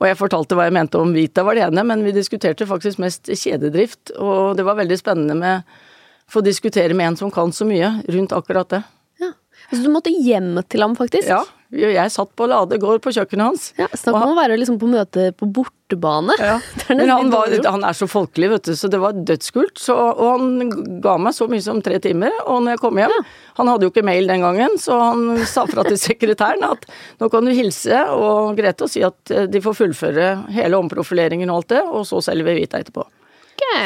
[0.00, 3.00] Og jeg fortalte hva jeg mente om Vita var det ene, men vi diskuterte faktisk
[3.02, 4.14] mest kjededrift.
[4.16, 7.98] Og det var veldig spennende med å få diskutere med en som kan så mye
[8.08, 8.82] rundt akkurat det.
[9.20, 9.32] Ja,
[9.72, 11.28] Så du måtte hjem til ham, faktisk?
[11.28, 13.66] Ja, jeg satt på Lade gård på kjøkkenet hans.
[13.78, 16.34] Ja, Snakk om å være liksom på møte på bortebane.
[16.40, 16.56] Ja.
[16.88, 19.78] Men han, var, han, er så folkelig, vet du, så det var dødskult.
[19.78, 22.34] Så, og han ga meg så mye som tre timer.
[22.46, 23.22] Og når jeg kom hjem ja.
[23.60, 26.86] Han hadde jo ikke mail den gangen, så han sa fra til sekretæren at
[27.20, 31.62] nå kan du hilse og Grete og si at de får fullføre hele omprofileringen og
[31.62, 33.04] alt det, og så selger vi hvita etterpå.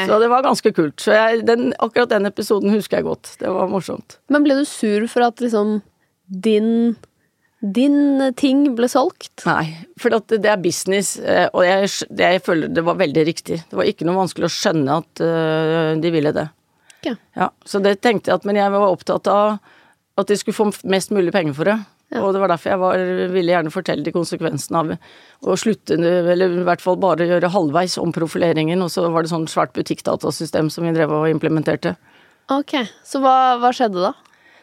[0.07, 0.99] Så det var ganske kult.
[1.01, 3.35] Så jeg, den, akkurat den episoden husker jeg godt.
[3.41, 4.17] Det var morsomt.
[4.31, 5.79] Men ble du sur for at liksom
[6.25, 6.95] din
[7.73, 9.45] din ting ble solgt?
[9.47, 13.61] Nei, for det er business, eh, og jeg, jeg føler det var veldig riktig.
[13.69, 16.45] Det var ikke noe vanskelig å skjønne at uh, de ville det.
[17.05, 17.15] Ja.
[17.37, 19.57] Ja, så det tenkte jeg at, men jeg var opptatt av
[20.15, 21.77] at de skulle få mest mulig penger for det.
[22.13, 22.21] Ja.
[22.21, 24.91] Og det var derfor jeg var, ville gjerne fortelle de konsekvensene av
[25.49, 29.33] å slutte, eller i hvert fall bare gjøre halvveis om profileringen, og så var det
[29.33, 31.95] sånn svært butikkdatasystem som vi drev og implementerte.
[32.53, 34.13] Ok, så hva, hva skjedde da?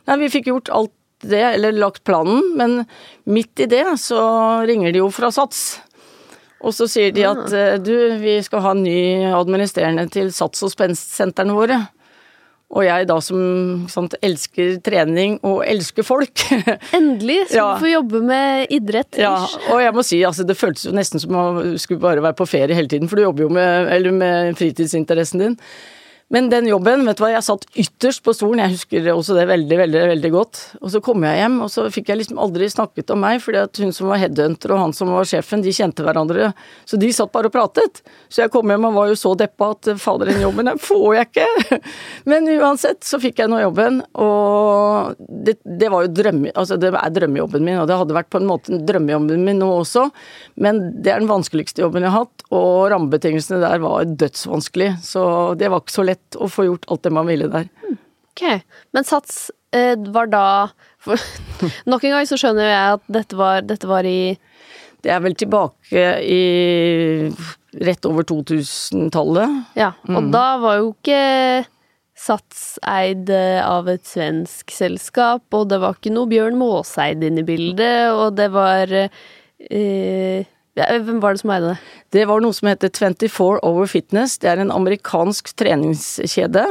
[0.09, 0.95] Nei, vi fikk gjort alt
[1.29, 2.83] det, eller lagt planen, men
[3.25, 4.21] midt i det så
[4.69, 5.81] ringer de jo fra Sats.
[6.63, 7.75] Og så sier de at ah.
[7.83, 11.81] du, vi skal ha en ny administrerende til Sats- og spenstsentrene våre.
[12.73, 16.45] Og jeg da som sant, elsker trening og elsker folk.
[16.97, 17.67] Endelig skal ja.
[17.75, 19.19] du få jobbe med idrett.
[19.21, 19.35] Ja,
[19.69, 21.47] og jeg må si altså det føltes jo nesten som å
[21.81, 25.59] skulle bare være på ferie hele tiden, for du jobber jo med, med fritidsinteressen din.
[26.33, 29.45] Men den jobben, vet du hva, jeg satt ytterst på stolen, jeg husker også det
[29.51, 30.61] veldig, veldig veldig godt.
[30.81, 33.61] Og så kom jeg hjem, og så fikk jeg liksom aldri snakket om meg, fordi
[33.61, 36.55] at hun som var headhunter og han som var sjefen, de kjente hverandre.
[36.89, 38.01] Så de satt bare og pratet.
[38.33, 41.19] Så jeg kom hjem og var jo så deppa at fader, den jobben den får
[41.19, 41.81] jeg ikke.
[42.33, 46.57] Men uansett så fikk jeg nå jobben, og det, det var jo drømme...
[46.57, 49.69] Altså det er drømmejobben min, og det hadde vært på en måte drømmejobben min nå
[49.83, 50.09] også,
[50.63, 55.25] men det er den vanskeligste jobben jeg har hatt, og rammebetingelsene der var dødsvanskelig, så
[55.59, 57.69] det var ikke så lett å få gjort alt det man ville der.
[58.33, 58.45] Ok,
[58.97, 60.47] Men Sats eh, var da
[61.03, 61.21] for,
[61.91, 64.33] Nok en gang så skjønner jeg at dette var, dette var i
[65.05, 66.43] Det er vel tilbake i
[67.83, 69.77] rett over 2000-tallet.
[69.81, 70.33] Ja, og mm.
[70.35, 71.23] da var jo ikke
[72.23, 77.47] Sats eid av et svensk selskap, og det var ikke noe Bjørn Maaseid inne i
[77.49, 80.45] bildet, og det var eh,
[80.77, 81.79] hvem var det som eide det?
[82.17, 84.39] Det var noe som heter 24 Over Fitness.
[84.41, 86.67] Det er en amerikansk treningskjede.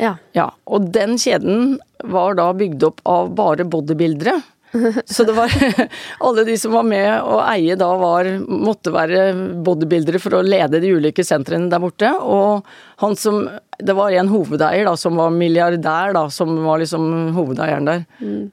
[0.00, 0.14] Ja.
[0.36, 0.50] ja.
[0.70, 4.38] Og den kjeden var da bygd opp av bare bodybuildere.
[5.04, 5.50] Så det var
[6.26, 9.32] Alle de som var med å eie da var måtte være
[9.66, 12.12] bodybuildere for å lede de ulike sentrene der borte.
[12.22, 12.66] Og
[13.02, 13.42] han som
[13.80, 18.06] Det var en hovedeier da som var milliardær, da, som var liksom hovedeieren der.
[18.20, 18.50] Mm.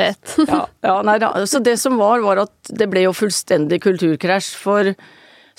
[0.00, 0.36] Fet.
[0.48, 4.54] ja, ja, nei, så det som var, var at det ble jo fullstendig kulturkrasj.
[4.60, 4.94] For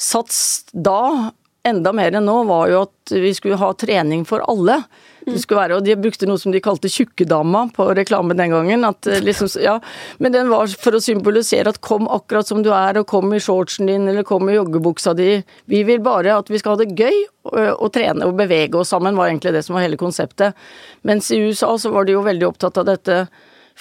[0.01, 1.31] Sats da,
[1.67, 4.81] enda mer enn nå, var jo at vi skulle ha trening for alle.
[5.21, 8.85] Det skulle være, og De brukte noe som de kalte tjukkedama på reklame den gangen.
[8.87, 9.75] At, eh, liksom, ja,
[10.17, 13.41] men den var for å symbolisere at kom akkurat som du er, og kom i
[13.43, 15.43] shortsen din eller kom i joggebuksa di.
[15.69, 17.13] Vi vil bare at vi skal ha det gøy
[17.45, 20.57] og, og trene og bevege oss sammen, var egentlig det som var hele konseptet.
[21.05, 23.27] Mens i USA så var de jo veldig opptatt av dette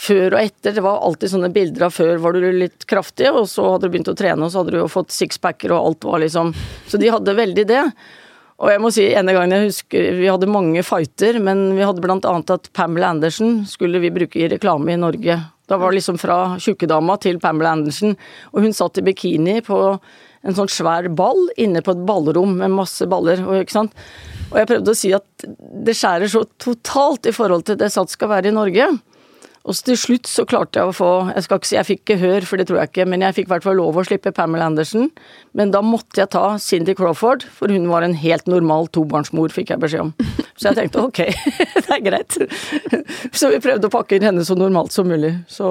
[0.00, 0.74] før og etter.
[0.76, 3.94] Det var alltid sånne bilder av før var du litt kraftig, og så hadde du
[3.94, 6.54] begynt å trene, og så hadde du jo fått sixpacker, og alt var liksom
[6.88, 7.84] Så de hadde veldig det.
[8.60, 12.02] Og jeg må si, ene gangen jeg husker Vi hadde mange fighter, men vi hadde
[12.04, 15.38] blant annet at Pamela Andersen skulle vi bruke i reklame i Norge.
[15.70, 18.16] Da var det liksom fra tjukkedama til Pamela Andersen,
[18.52, 19.78] og hun satt i bikini på
[20.40, 23.96] en sånn svær ball inne på et ballrom med masse baller, ikke sant.
[24.50, 25.46] Og jeg prøvde å si at
[25.86, 28.88] det skjærer så totalt i forhold til det Sats skal være i Norge.
[29.68, 32.12] Og så til slutt så klarte jeg å få Jeg skal ikke si jeg fikk
[32.14, 34.32] gehør, for det tror jeg ikke, men jeg fikk i hvert fall lov å slippe
[34.32, 35.10] Pamela Andersen.
[35.56, 39.74] Men da måtte jeg ta Cindy Crawford, for hun var en helt normal tobarnsmor, fikk
[39.74, 40.12] jeg beskjed om.
[40.56, 41.20] Så jeg tenkte ok,
[41.84, 42.38] det er greit.
[43.36, 45.34] Så vi prøvde å pakke inn henne så normalt som mulig.
[45.50, 45.68] Så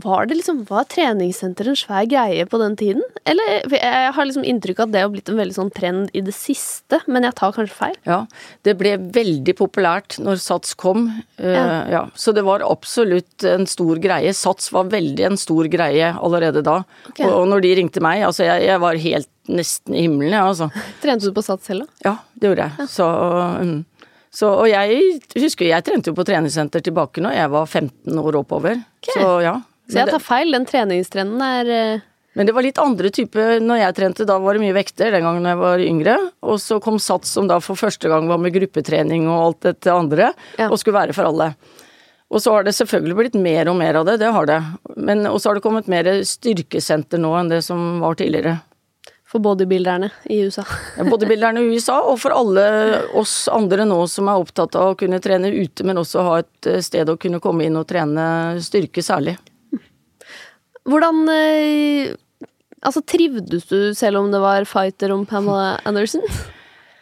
[0.00, 3.04] Var det liksom Var treningssenter en svær greie på den tiden?
[3.28, 6.24] Eller jeg har liksom inntrykk av at det har blitt en veldig sånn trend i
[6.24, 8.00] det siste, men jeg tar kanskje feil?
[8.08, 8.22] Ja,
[8.64, 11.10] det ble veldig populært når Sats kom.
[11.36, 11.68] Eh, ja.
[11.90, 12.02] ja.
[12.16, 14.32] Så det var absolutt absolutt en stor greie.
[14.34, 16.82] Sats var veldig en stor greie allerede da.
[17.08, 17.26] Okay.
[17.26, 20.48] Og, når de ringte meg, altså jeg, jeg var helt nesten i himmelen, jeg, ja,
[20.48, 20.70] altså.
[21.02, 22.10] Trente du på Sats selv, da?
[22.10, 22.76] Ja, det gjorde jeg.
[22.78, 22.86] Ja.
[22.90, 23.08] Så,
[23.60, 23.72] um,
[24.30, 28.38] så, og jeg husker jeg trente jo på treningssenter tilbake når jeg var 15 år
[28.44, 28.78] oppover.
[29.02, 29.16] Okay.
[29.16, 29.56] Så ja.
[29.90, 32.06] Så jeg tar feil, den treningstrenden er uh...
[32.38, 34.24] Men det var litt andre type når jeg trente.
[34.28, 36.14] Da var det mye vekter den gangen jeg var yngre.
[36.46, 39.90] Og så kom Sats som da for første gang var med gruppetrening og alt dette
[39.90, 40.68] andre, ja.
[40.70, 41.50] og skulle være for alle.
[42.30, 44.60] Og så har det selvfølgelig blitt mer og mer av det, det har det.
[44.96, 48.60] Men også har det kommet mer styrkesenter nå enn det som var tidligere.
[49.30, 50.64] For bodybuilderne i USA.
[50.98, 52.64] ja, bodybuilderne i USA, og for alle
[53.18, 56.70] oss andre nå som er opptatt av å kunne trene ute, men også ha et
[56.70, 58.24] eh, sted å kunne komme inn og trene
[58.62, 59.36] styrke særlig.
[60.88, 62.18] Hvordan eh,
[62.80, 66.24] Altså, trivdes du selv om det var fighter om Pamela Anderson?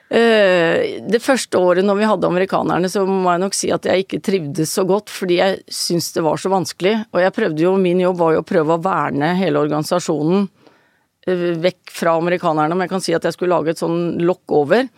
[0.08, 4.06] Eh, det første året når vi hadde amerikanerne, så må jeg nok si at jeg
[4.06, 6.94] ikke trivdes så godt, fordi jeg syntes det var så vanskelig.
[7.12, 10.48] Og jeg prøvde jo, min jobb var jo å prøve å verne hele organisasjonen
[11.28, 14.56] eh, vekk fra amerikanerne, om jeg kan si at jeg skulle lage et sånn lokk
[14.62, 14.88] over.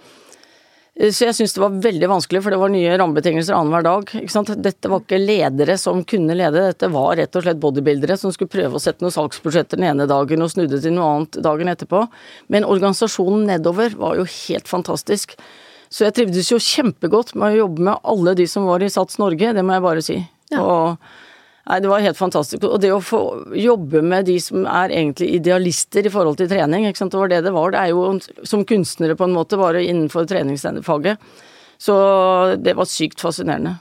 [1.01, 4.11] Så jeg syns det var veldig vanskelig, for det var nye rammebetingelser annenhver dag.
[4.21, 4.51] Ikke sant?
[4.61, 8.53] Dette var ikke ledere som kunne lede, dette var rett og slett bodybuildere som skulle
[8.53, 12.03] prøve å sette noen salgsbudsjetter den ene dagen og snudde til noe annet dagen etterpå.
[12.53, 15.39] Men organisasjonen nedover var jo helt fantastisk.
[15.89, 19.17] Så jeg trivdes jo kjempegodt med å jobbe med alle de som var i Sats
[19.23, 20.21] Norge, det må jeg bare si.
[20.53, 20.61] Ja.
[20.61, 21.30] Og
[21.69, 22.65] Nei, det var helt fantastisk.
[22.65, 23.21] Og det å få
[23.57, 27.13] jobbe med de som er egentlig idealister i forhold til trening, ikke sant?
[27.13, 27.75] det var det det var.
[27.75, 31.21] Det er jo som kunstnere på en måte, bare innenfor treningsfaget.
[31.81, 31.95] Så
[32.61, 33.79] det var sykt fascinerende.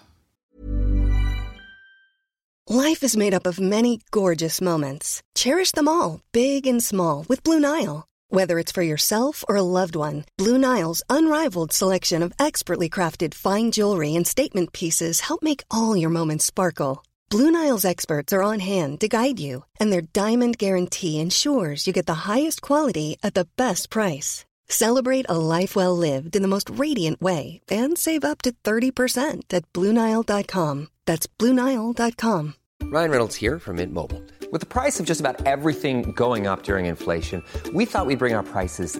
[2.70, 5.24] Life is made up of many gorgeous moments.
[5.34, 8.06] Cherish them all, big and small, with Blue Nile.
[8.30, 13.34] Whether it's for yourself or a loved one, Blue Nile's unrivaled selection of expertly crafted
[13.34, 17.04] fine jewelry and statement pieces help make all your moments sparkle.
[17.30, 21.94] Blue Nile's experts are on hand to guide you, and their diamond guarantee ensures you
[21.94, 24.46] get the highest quality at the best price.
[24.68, 29.54] Celebrate a life well lived in the most radiant way and save up to 30%
[29.54, 30.88] at BlueNile.com.
[31.06, 32.56] That's BlueNile.com.
[32.84, 34.24] Ryan Reynolds here from Mint Mobile.
[34.52, 37.44] With the price of just about everything going up during inflation,
[37.76, 39.00] we thought we'd bring our prices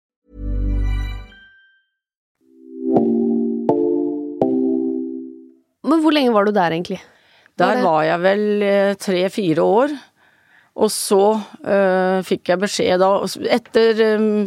[5.87, 6.99] Men hvor lenge var du der egentlig?
[7.59, 9.95] Der var jeg vel eh, tre-fire år.
[10.81, 11.23] Og så
[11.67, 13.09] øh, fikk jeg beskjed da
[13.57, 14.45] Etter øh,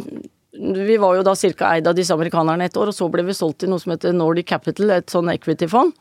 [0.87, 1.75] Vi var jo da ca.
[1.75, 4.15] eid av disse amerikanerne et år, og så ble vi solgt til noe som heter
[4.15, 5.93] Nordic Capital, et sånn equity-fond.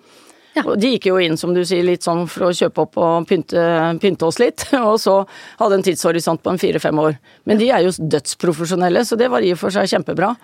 [0.54, 0.62] Ja.
[0.68, 3.26] Og de gikk jo inn, som du sier, litt sånn for å kjøpe opp og
[3.30, 3.62] pynte,
[4.02, 4.66] pynte oss litt.
[4.92, 5.16] Og så
[5.58, 7.18] hadde en tidshorisont på en fire-fem år.
[7.48, 10.34] Men de er jo dødsprofesjonelle, så det var i og for seg kjempebra.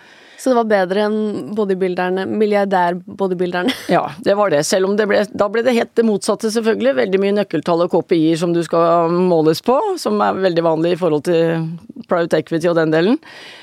[0.40, 1.16] Så det var bedre enn
[1.54, 3.74] bodybuilderne, milliardær-bodybuilderne?
[3.94, 4.62] Ja, det var det.
[4.64, 6.94] Selv om det ble, da ble det helt det motsatte, selvfølgelig.
[6.96, 11.00] Veldig mye nøkkeltall og KPI-er som du skal måles på, som er veldig vanlig i
[11.00, 11.68] forhold til
[12.08, 13.20] private equity og den delen.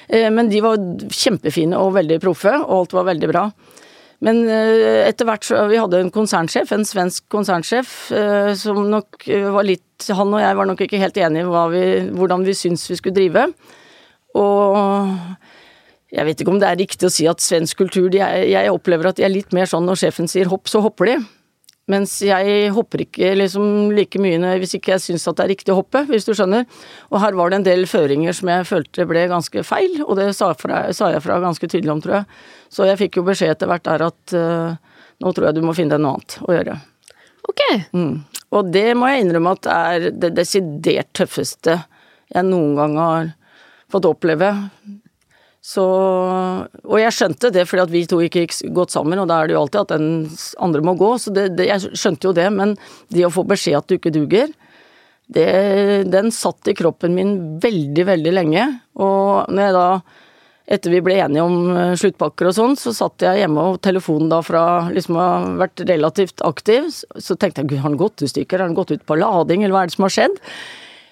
[0.08, 0.78] Eh, men de var
[1.10, 3.48] kjempefine og veldig proffe, og alt var veldig bra.
[4.26, 9.28] Men eh, etter hvert så Vi hadde en konsernsjef, en svensk konsernsjef, eh, som nok
[9.54, 11.76] var litt Han og jeg var nok ikke helt enige om
[12.18, 13.48] hvordan vi syntes vi skulle drive.
[14.38, 14.78] Og
[16.14, 19.10] jeg vet ikke om det er riktig å si at svensk kultur er, Jeg opplever
[19.10, 21.18] at de er litt mer sånn når sjefen sier hopp, så hopper de.
[21.88, 25.72] Mens jeg hopper ikke liksom like mye hvis ikke jeg syns at det er riktig
[25.72, 26.66] å hoppe, hvis du skjønner.
[27.14, 30.34] Og her var det en del føringer som jeg følte ble ganske feil, og det
[30.36, 32.42] sa, fra, sa jeg fra ganske tydelig om, tror jeg.
[32.76, 35.76] Så jeg fikk jo beskjed etter hvert der at uh, nå tror jeg du må
[35.78, 36.78] finne deg noe annet å gjøre.
[37.48, 37.64] Ok.
[37.96, 38.14] Mm.
[38.58, 41.80] Og det må jeg innrømme at er det desidert tøffeste
[42.28, 43.32] jeg noen gang har
[43.92, 44.52] fått oppleve.
[45.68, 45.84] Så
[46.88, 49.50] Og jeg skjønte det fordi at vi to ikke gikk godt sammen, og da er
[49.50, 50.08] det jo alltid at den
[50.64, 52.78] andre må gå, så det, det, jeg skjønte jo det, men
[53.14, 54.54] det å få beskjed at du ikke duger,
[55.28, 58.64] det, den satt i kroppen min veldig, veldig lenge.
[59.04, 59.88] Og når jeg da,
[60.78, 64.32] etter vi ble enige om eh, sluttpakker og sånn, så satt jeg hjemme og telefonen
[64.32, 65.28] da fra liksom å
[65.60, 68.96] vært relativt aktiv, så tenkte jeg gud, har den gått i stykker, har den gått
[68.96, 70.40] ut på lading, eller hva er det som har skjedd?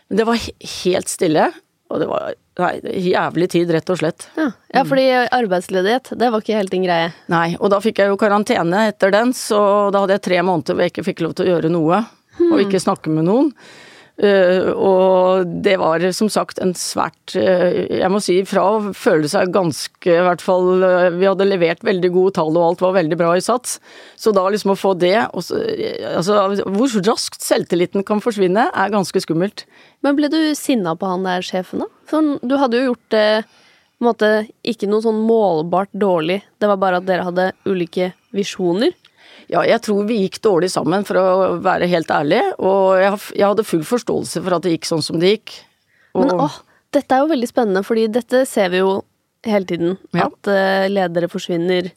[0.07, 0.47] Men det var
[0.79, 1.51] helt stille,
[1.95, 4.29] og det var Nei, jævlig tid, rett og slett.
[4.39, 4.45] Ja.
[4.71, 7.09] ja, fordi arbeidsledighet, det var ikke helt din greie?
[7.27, 9.59] Nei, og da fikk jeg jo karantene etter den, så
[9.91, 11.99] da hadde jeg tre måneder hvor jeg ikke fikk lov til å gjøre noe.
[12.37, 12.53] Hmm.
[12.53, 13.51] Og ikke snakke med noen.
[14.15, 17.67] Uh, og det var som sagt en svært uh,
[17.99, 21.83] Jeg må si fra å føle seg ganske I hvert fall uh, Vi hadde levert
[21.83, 23.75] veldig gode tall, og alt var veldig bra i sats.
[24.15, 25.59] Så da liksom å få det så,
[26.13, 29.65] Altså, hvor raskt selvtilliten kan forsvinne, er ganske skummelt.
[29.99, 31.91] Men ble du sinna på han der sjefen, da?
[32.07, 34.29] Sånn, du hadde jo gjort det på en måte
[34.67, 38.95] ikke noe sånn målbart dårlig, det var bare at dere hadde ulike visjoner.
[39.51, 41.25] Ja, jeg tror vi gikk dårlig sammen, for å
[41.63, 42.41] være helt ærlig.
[42.57, 45.57] Og jeg, jeg hadde full forståelse for at det gikk sånn som det gikk.
[46.15, 46.23] Og...
[46.23, 46.57] Men åh,
[46.95, 48.97] dette er jo veldig spennende, fordi dette ser vi jo
[49.45, 49.95] hele tiden.
[50.15, 50.29] Ja.
[50.29, 51.91] At uh, ledere forsvinner.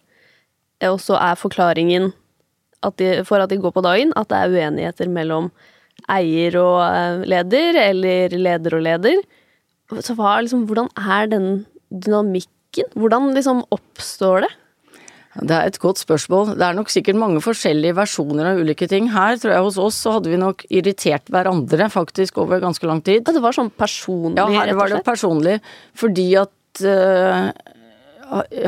[0.89, 2.13] Og så er forklaringen
[2.87, 5.49] at de, for at de går på dagen, at det er uenigheter mellom
[6.13, 9.25] eier og uh, leder, eller leder og leder.
[10.05, 11.49] Så hva, liksom, hvordan er den
[11.89, 12.93] dynamikken?
[12.95, 14.53] Hvordan liksom oppstår det?
[15.39, 16.55] Det er et godt spørsmål.
[16.59, 19.11] Det er nok sikkert mange forskjellige versjoner av ulike ting.
[19.15, 23.03] Her tror jeg hos oss så hadde vi nok irritert hverandre faktisk over ganske lang
[23.07, 23.23] tid.
[23.23, 25.59] Ja, det var sånn personlig, Ja, her var det personlig.
[25.99, 27.51] Fordi at uh,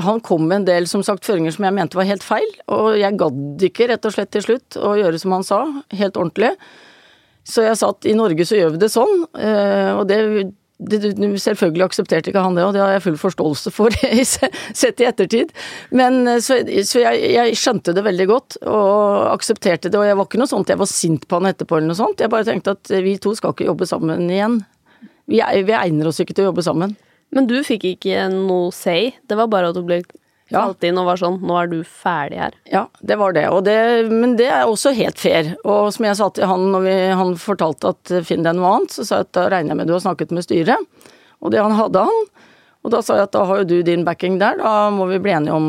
[0.06, 2.48] han kom med en del som sagt føringer som jeg mente var helt feil.
[2.70, 6.20] Og jeg gadd ikke rett og slett til slutt å gjøre som han sa, helt
[6.20, 6.54] ordentlig.
[7.50, 10.44] Så jeg sa at i Norge så gjør vi det sånn, eh, og det, det
[10.80, 13.94] Selvfølgelig aksepterte ikke han det, og det har jeg full forståelse for,
[14.82, 15.52] sett i ettertid.
[15.92, 20.00] Men eh, Så, så jeg, jeg, skjønte det veldig godt, og aksepterte det.
[20.00, 22.24] Og jeg var ikke noe sånt jeg var sint på han etterpå eller noe sånt.
[22.24, 24.60] Jeg bare tenkte at vi to skal ikke jobbe sammen igjen.
[25.30, 26.96] Vi, vi egner oss ikke til å jobbe sammen.
[27.30, 29.12] Men du fikk ikke noe say?
[29.28, 30.00] Det var bare at du ble
[30.50, 30.64] Ja.
[30.82, 32.56] inn og var sånn 'nå er du ferdig her'?
[32.70, 33.48] Ja, det var det.
[33.48, 34.10] Og det.
[34.10, 35.56] Men det er også helt fair.
[35.64, 38.76] Og som jeg sa til han når vi, han fortalte at eh, finn deg noe
[38.76, 40.76] annet, så sa jeg at da regner jeg med du har snakket med styret.
[41.40, 42.24] Og det han hadde han.
[42.84, 45.18] Og da sa jeg at da har jo du din backing der, da må vi
[45.18, 45.66] bli enige om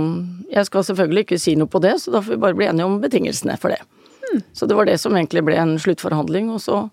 [0.51, 2.85] Jeg skal selvfølgelig ikke si noe på det, så da får vi bare bli enige
[2.85, 3.79] om betingelsene for det.
[4.53, 6.89] Så det var det som egentlig ble en sluttforhandling, og så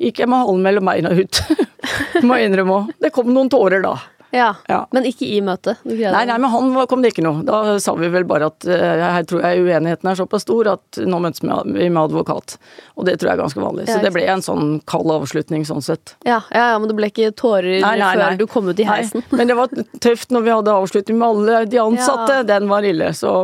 [0.00, 1.40] gikk jeg med halen mellom beina ut.
[2.26, 2.90] Må jeg innrømme òg.
[3.02, 3.94] Det kom noen tårer da.
[4.34, 4.54] Ja.
[4.68, 4.80] Ja.
[4.92, 5.82] Men ikke i møtet?
[5.86, 7.44] Nei, nei, med han kom det ikke noe.
[7.46, 11.00] Da sa vi vel bare at eh, her tror jeg uenigheten er såpass stor at
[11.02, 12.56] nå møtes vi med advokat.
[12.96, 13.86] Og det tror jeg er ganske vanlig.
[13.90, 16.16] Så det ble en sånn kald avslutning sånn sett.
[16.26, 18.88] Ja, ja, ja, men det ble ikke tårer Nei, nei, før du kom ut i
[18.88, 19.24] heisen?
[19.30, 22.40] Nei, men det var tøft når vi hadde avslutning med alle de ansatte.
[22.48, 23.12] Den var ille.
[23.16, 23.34] Så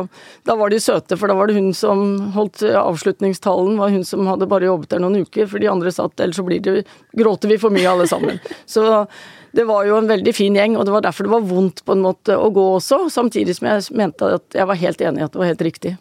[0.47, 2.03] da var de søte, for da var det hun som
[2.35, 6.19] holdt avslutningstalen, var hun som hadde bare jobbet der noen uker, for de andre satt,
[6.19, 6.83] ellers så blir det,
[7.17, 8.41] gråter vi for mye alle sammen.
[8.73, 9.05] Så
[9.53, 11.93] det var jo en veldig fin gjeng, og det var derfor det var vondt på
[11.93, 15.25] en måte å gå også, samtidig som jeg mente at jeg var helt enig i
[15.27, 15.95] at det var helt riktig.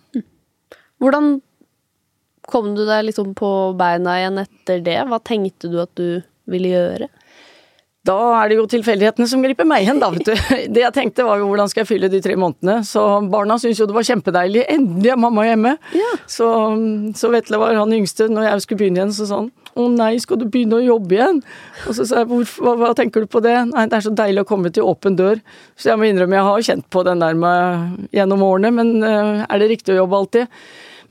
[1.02, 1.34] Hvordan
[2.48, 4.98] kom du deg liksom på beina igjen etter det?
[5.10, 7.10] Hva tenkte du at du ville gjøre?
[8.02, 10.32] Da er det jo tilfeldighetene som griper meg igjen, da, vet du.
[10.74, 12.80] Det jeg tenkte var jo hvordan skal jeg fylle de tre månedene.
[12.86, 14.64] Så barna syntes jo det var kjempedeilig.
[14.74, 15.76] Endelig er mamma hjemme.
[16.26, 16.48] Så,
[17.18, 18.26] så Vetle var han yngste.
[18.32, 21.16] Når jeg skulle begynne igjen, så sa han å nei, skal du begynne å jobbe
[21.16, 21.38] igjen?
[21.88, 23.54] Og så sa jeg hva, hva tenker du på det?
[23.70, 25.40] Nei, det er så deilig å komme til åpen dør.
[25.78, 29.46] Så jeg må innrømme jeg har kjent på den der med gjennom årene, men eh,
[29.46, 30.58] er det riktig å jobbe alltid?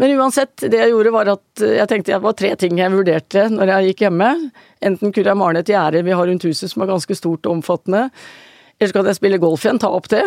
[0.01, 3.43] Men uansett, det jeg gjorde var at jeg tenkte det var tre ting jeg vurderte
[3.53, 4.29] når jeg gikk hjemme.
[4.81, 7.59] Enten kunne jeg male et gjerde vi har rundt huset som er ganske stort og
[7.59, 8.07] omfattende.
[8.81, 10.23] Eller så kan jeg spille golf igjen, ta opp det,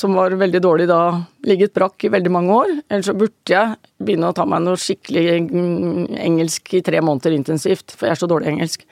[0.00, 1.00] som var veldig dårlig da,
[1.44, 2.70] ligget brakk i veldig mange år.
[2.88, 7.36] Eller så burde jeg begynne å ta meg noe skikkelig mm, engelsk i tre måneder
[7.36, 8.88] intensivt, for jeg er så dårlig engelsk.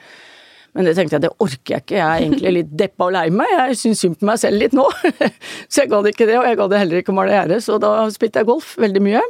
[0.73, 1.97] Men det tenkte jeg, det orker jeg ikke.
[1.99, 3.51] Jeg er egentlig litt deppa og lei meg.
[3.53, 4.87] Jeg syns synd på meg selv litt nå.
[5.69, 7.93] så jeg gadd ikke det, og jeg gadd heller ikke å male gjerde, så da
[8.13, 9.21] spilte jeg golf veldig mye.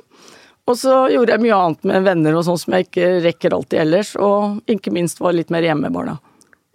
[0.72, 3.82] Og så gjorde jeg mye annet med venner og sånn som jeg ikke rekker alltid
[3.84, 6.18] ellers, og ikke minst var litt mer hjemme med barna.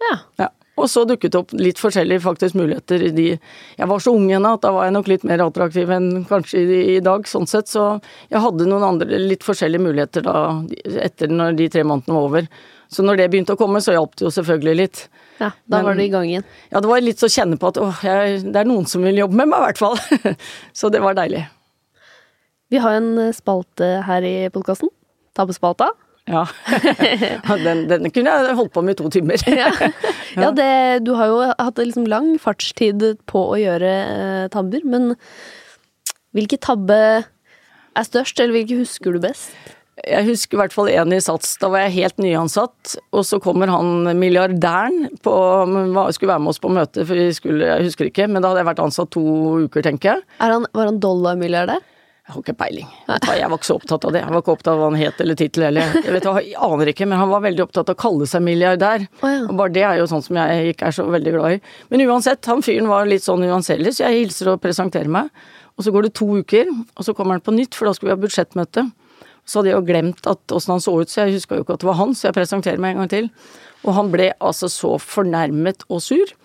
[0.05, 0.15] Ja.
[0.43, 0.51] Ja.
[0.79, 4.29] Og så dukket det opp litt forskjellige faktisk muligheter i de Jeg var så ung
[4.31, 7.49] ennå at da var jeg nok litt mer attraktiv enn kanskje i, i dag, sånn
[7.49, 7.97] sett, så
[8.31, 10.37] jeg hadde noen andre litt forskjellige muligheter da,
[11.03, 12.47] etter når de tre månedene var over.
[12.89, 15.03] Så når det begynte å komme, så hjalp det jo selvfølgelig litt.
[15.39, 16.43] ja da Men- var du i gang igjen.
[16.71, 19.03] Ja, det var litt så å kjenne på at åh, jeg, det er noen som
[19.05, 20.35] vil jobbe med meg, i hvert fall.
[20.73, 21.45] så det var deilig.
[22.69, 24.89] Vi har en eh, spalte her i podkasten.
[25.37, 25.91] Tabbespalta.
[26.29, 26.43] Ja.
[27.57, 29.41] den, den kunne jeg holdt på med i to timer.
[29.49, 29.71] Ja,
[30.43, 30.67] ja det,
[31.01, 35.15] du har jo hatt liksom lang fartstid på å gjøre eh, tabber, men
[36.37, 39.49] hvilke tabbe er størst, eller hvilke husker du best?
[40.07, 41.55] Jeg husker i hvert fall en i Sats.
[41.61, 45.35] Da var jeg helt nyansatt, og så kommer han milliardæren på
[46.15, 48.63] Skulle være med oss på møte, for vi skulle Jeg husker ikke, men da hadde
[48.63, 49.23] jeg vært ansatt to
[49.65, 50.27] uker, tenker jeg.
[50.39, 51.83] Er han, var han dollarmilliardær?
[52.29, 52.89] Jeg har ikke peiling.
[53.09, 54.19] Jeg var ikke så opptatt av det.
[54.21, 55.95] Jeg var ikke opptatt av hva han het eller tittel heller.
[55.97, 59.07] Jeg vet jeg aner ikke, men han var veldig opptatt av å kalle seg milliardær.
[59.23, 59.31] Ja.
[59.47, 61.57] Og bare det er jo sånn som jeg ikke er så veldig glad i.
[61.89, 65.33] Men uansett, han fyren var litt sånn uanselig, så jeg hilser og presenterer meg.
[65.73, 68.11] Og så går det to uker, og så kommer han på nytt, for da skal
[68.11, 68.85] vi ha budsjettmøte.
[69.49, 71.79] Så hadde jeg jo glemt at åssen han så ut, så jeg huska jo ikke
[71.79, 73.29] at det var han, så jeg presenterer meg en gang til.
[73.87, 76.35] Og han ble altså så fornærmet og sur.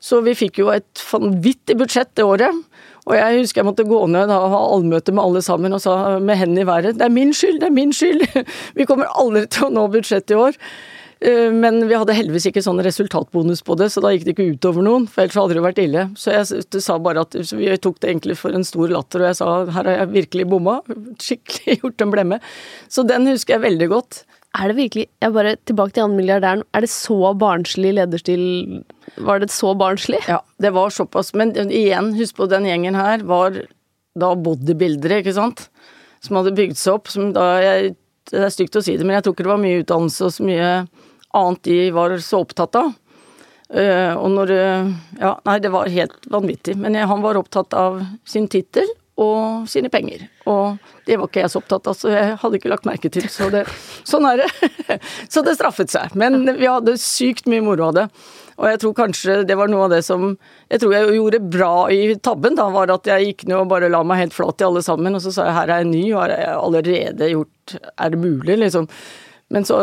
[0.00, 2.62] Så vi fikk jo et vanvittig budsjett det året.
[3.08, 6.18] Og jeg husker jeg måtte gå ned og ha allmøte med alle sammen og sa
[6.20, 8.24] med hendene i været det er min skyld, det er min skyld.
[8.78, 10.58] Vi kommer aldri til å nå budsjettet i år.
[11.20, 14.48] Eh, Men vi hadde heldigvis ikke sånn resultatbonus på det, så da gikk det ikke
[14.56, 16.06] utover noen, for ellers hadde det vært ille.
[16.16, 19.40] Så jeg sa bare at vi tok det egentlig for en stor latter, og jeg
[19.40, 20.78] sa her har jeg virkelig bomma.
[21.20, 22.40] Skikkelig gjort en blemme.
[22.88, 24.22] Så den husker jeg veldig godt.
[24.58, 26.64] Er det virkelig jeg bare Tilbake til han milliardæren.
[26.74, 28.40] Er det så barnslig lederstil?
[29.22, 30.18] Var det så barnslig?
[30.26, 31.30] Ja, det var såpass.
[31.38, 33.60] Men igjen, husk på den gjengen her var
[34.18, 35.68] da bodybuildere, ikke sant.
[36.24, 37.12] Som hadde bygd seg opp.
[37.12, 37.94] Som da jeg,
[38.32, 40.34] det er stygt å si det, men jeg tror ikke det var mye utdannelse og
[40.34, 40.72] så mye
[41.36, 42.92] annet de var så opptatt av.
[43.70, 44.88] Eh, og når eh,
[45.20, 46.76] Ja, nei, det var helt vanvittig.
[46.80, 48.88] Men jeg, han var opptatt av sin tittel
[49.20, 50.24] og sine penger.
[50.48, 53.26] Og det var ikke jeg så opptatt av, så jeg hadde ikke lagt merke til.
[53.30, 53.66] Så det,
[54.08, 54.70] sånn er det.
[55.32, 56.14] Så det straffet seg.
[56.18, 58.06] Men vi hadde sykt mye moro av det.
[58.60, 60.34] Og jeg tror kanskje det var noe av det som
[60.68, 63.88] jeg tror jeg gjorde bra i tabben, da, var at jeg gikk ned og bare
[63.92, 66.02] la meg helt flat i alle sammen, og så sa jeg her er jeg ny,
[66.12, 68.88] og har jeg allerede gjort Er det mulig, liksom?
[69.50, 69.80] Men så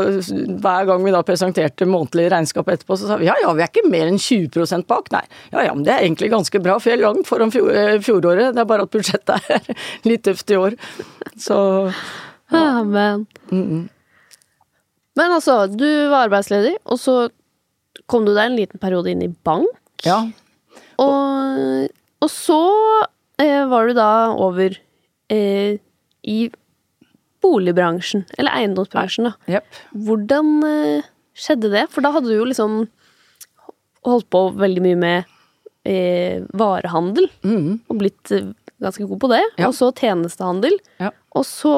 [0.64, 3.68] hver gang vi da presenterte månedlig regnskap etterpå, så sa vi ja ja, vi er
[3.68, 5.10] ikke mer enn 20% bak.
[5.12, 7.68] Nei, ja ja, men det er egentlig ganske bra, for jeg er langt foran fjor,
[7.76, 8.54] eh, fjoråret.
[8.56, 9.68] Det er bare at budsjettet er
[10.10, 10.78] litt tøft i år.
[11.36, 11.58] Så
[12.54, 13.26] Ja, men.
[13.52, 17.18] men altså, du var arbeidsledig, og så
[18.08, 19.68] kom du deg en liten periode inn i bank.
[20.08, 20.22] ja.
[20.98, 21.90] Og,
[22.24, 22.58] og så
[23.38, 24.74] eh, var du da over
[25.30, 25.76] eh,
[26.26, 26.38] i
[27.48, 29.34] boligbransjen, eller eiendomsbransjen, da.
[29.58, 29.82] Yep.
[30.08, 31.88] Hvordan eh, skjedde det?
[31.94, 32.84] For da hadde du jo liksom
[34.08, 35.34] holdt på veldig mye med
[35.88, 37.28] eh, varehandel,
[37.90, 38.52] og blitt eh,
[38.84, 39.44] ganske god på det.
[39.58, 39.68] Ja.
[39.72, 40.78] Og så tjenestehandel.
[41.02, 41.12] Ja.
[41.36, 41.74] Og så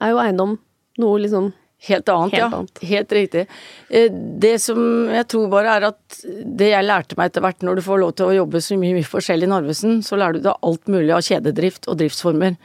[0.00, 0.58] er jo eiendom
[1.00, 2.48] noe liksom Helt annet, Helt ja.
[2.58, 2.80] annet.
[2.84, 3.42] Helt riktig.
[3.88, 4.10] Eh,
[4.42, 7.82] Det som jeg tror bare er at det jeg lærte meg etter hvert når du
[7.86, 10.58] får lov til å jobbe så mye, mye forskjellig i Narvesen, så lærer du deg
[10.68, 12.58] alt mulig av kjededrift og driftsformer.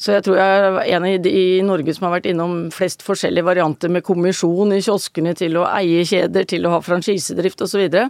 [0.00, 3.02] Så jeg tror jeg er en av de i Norge som har vært innom flest
[3.04, 7.74] forskjellige varianter med kommisjon i kioskene til å eie kjeder, til å ha franchisedrift osv.
[7.74, 8.06] Så, videre.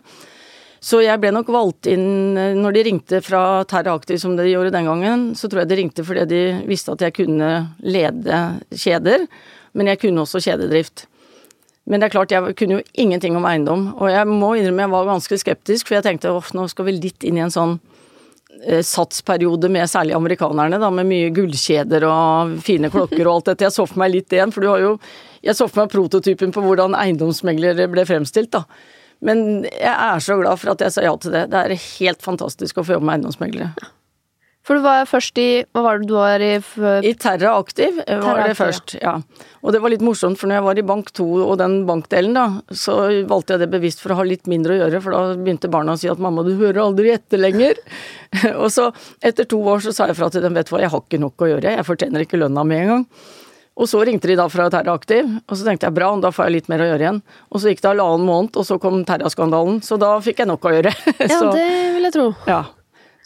[0.78, 4.70] så jeg ble nok valgt inn eh, når de ringte fra Terra som de gjorde
[4.76, 7.50] den gangen, så tror jeg de ringte fordi de visste at jeg kunne
[7.82, 8.38] lede
[8.70, 9.26] kjeder,
[9.74, 11.08] men jeg kunne også kjededrift.
[11.90, 14.94] Men det er klart, jeg kunne jo ingenting om eiendom, og jeg må innrømme jeg
[14.94, 17.80] var ganske skeptisk, for jeg tenkte åh, nå skal vi litt inn i en sånn
[18.84, 23.66] satsperiode med særlig amerikanerne, da, med mye gullkjeder og fine klokker og alt dette.
[23.68, 24.94] Jeg så for meg litt igjen, for du har jo
[25.40, 28.66] Jeg så for meg prototypen på hvordan eiendomsmeglere ble fremstilt, da.
[29.24, 31.46] Men jeg er så glad for at jeg sa ja til det.
[31.52, 33.88] Det er helt fantastisk å få jobbe med eiendomsmeglere.
[34.70, 36.52] For du var først i Hva var det du var i?
[37.02, 39.16] I Terra Aktiv eh, var Terra det først, ja.
[39.66, 42.38] Og det var litt morsomt, for når jeg var i Bank 2 og den bankdelen,
[42.38, 42.94] da, så
[43.26, 45.98] valgte jeg det bevisst for å ha litt mindre å gjøre, for da begynte barna
[45.98, 47.82] å si at mamma, du hører aldri etter lenger.
[48.62, 48.86] og så,
[49.26, 51.22] etter to år, så sa jeg fra til dem, vet du hva, jeg har ikke
[51.26, 53.06] nok å gjøre, jeg fortjener ikke lønna mi en gang.
[53.74, 56.46] Og så ringte de da fra Terra Aktiv, og så tenkte jeg bra, da får
[56.46, 57.22] jeg litt mer å gjøre igjen.
[57.50, 60.70] Og så gikk det halvannen måned, og så kom Terra-skandalen, så da fikk jeg nok
[60.70, 60.94] å gjøre.
[61.30, 62.30] Ja, så, det vil jeg tro.
[62.46, 62.68] ja.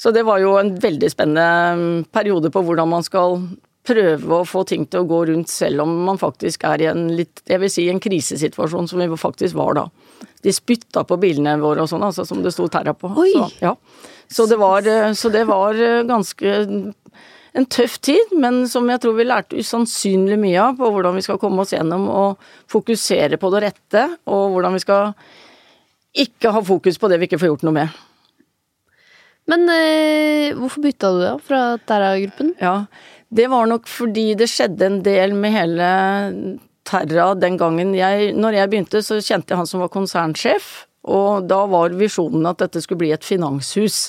[0.01, 3.39] Så det var jo en veldig spennende mm, periode på hvordan man skal
[3.85, 7.07] prøve å få ting til å gå rundt selv om man faktisk er i en
[7.19, 9.85] litt, jeg vil si en krisesituasjon som vi faktisk var da.
[10.45, 13.13] De spytta på bilene våre og sånn, altså som det sto Terra på.
[13.13, 13.75] Så, ja.
[14.29, 16.57] så, det var, eh, så det var eh, ganske
[17.55, 21.23] en tøff tid, men som jeg tror vi lærte usannsynlig mye av på hvordan vi
[21.23, 25.13] skal komme oss gjennom og fokusere på det rette, og hvordan vi skal
[26.25, 28.03] ikke ha fokus på det vi ikke får gjort noe med.
[29.51, 32.55] Men eh, hvorfor bytta du da fra Terra-gruppen?
[32.63, 32.87] Ja,
[33.35, 35.89] det var nok fordi det skjedde en del med hele
[36.89, 37.95] Terra den gangen.
[37.97, 42.49] Jeg, når jeg begynte, så kjente jeg han som var konsernsjef, og da var visjonen
[42.49, 44.09] at dette skulle bli et finanshus.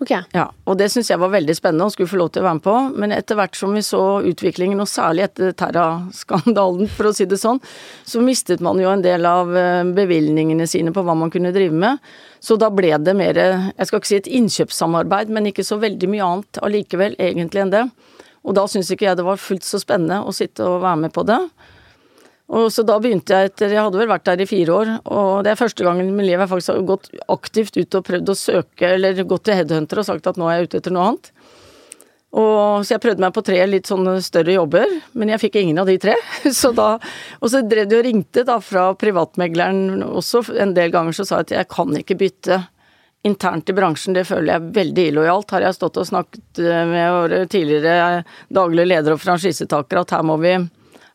[0.00, 0.14] Ok.
[0.32, 2.56] Ja, og det syntes jeg var veldig spennende og skulle få lov til å være
[2.56, 7.12] med på, men etter hvert som vi så utviklingen, og særlig etter Terra-skandalen, for å
[7.16, 7.60] si det sånn,
[8.08, 11.76] så mistet man jo en del av eh, bevilgningene sine på hva man kunne drive
[11.76, 12.00] med.
[12.40, 13.42] Så da ble det mer,
[13.76, 17.74] jeg skal ikke si et innkjøpssamarbeid, men ikke så veldig mye annet allikevel egentlig enn
[17.76, 17.84] det.
[18.40, 21.12] Og da syns ikke jeg det var fullt så spennende å sitte og være med
[21.12, 21.42] på det.
[22.50, 25.44] Og så da begynte jeg etter Jeg hadde vel vært der i fire år, og
[25.46, 28.32] det er første gangen i mitt liv jeg faktisk har gått aktivt ut og prøvd
[28.32, 31.12] å søke, eller gått til headhunter og sagt at nå er jeg ute etter noe
[31.12, 31.30] annet.
[32.30, 35.80] Og, så jeg prøvde meg på tre litt sånne større jobber, men jeg fikk ingen
[35.82, 36.14] av de tre.
[36.60, 36.92] Så da,
[37.40, 41.40] og så drev de og ringte da fra privatmegleren også en del ganger, så sa
[41.40, 42.60] jeg at jeg kan ikke bytte
[43.26, 45.50] internt i bransjen, det føler jeg veldig illojalt.
[45.56, 50.24] Har jeg stått og snakket eh, med våre tidligere daglige ledere og franchisetakere at her
[50.24, 50.54] må vi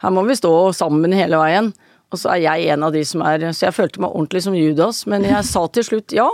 [0.04, 1.72] her må vi stå sammen hele veien.
[2.14, 4.56] Og så er jeg en av de som er Så jeg følte meg ordentlig som
[4.56, 6.28] Judas, men jeg sa til slutt ja.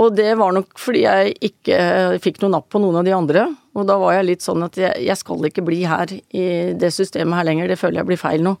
[0.00, 1.78] Og det var nok fordi jeg ikke
[2.24, 3.44] fikk noe napp på noen av de andre.
[3.76, 6.46] Og da var jeg litt sånn at jeg, jeg skal ikke bli her i
[6.78, 8.56] det systemet her lenger, det føler jeg blir feil nå.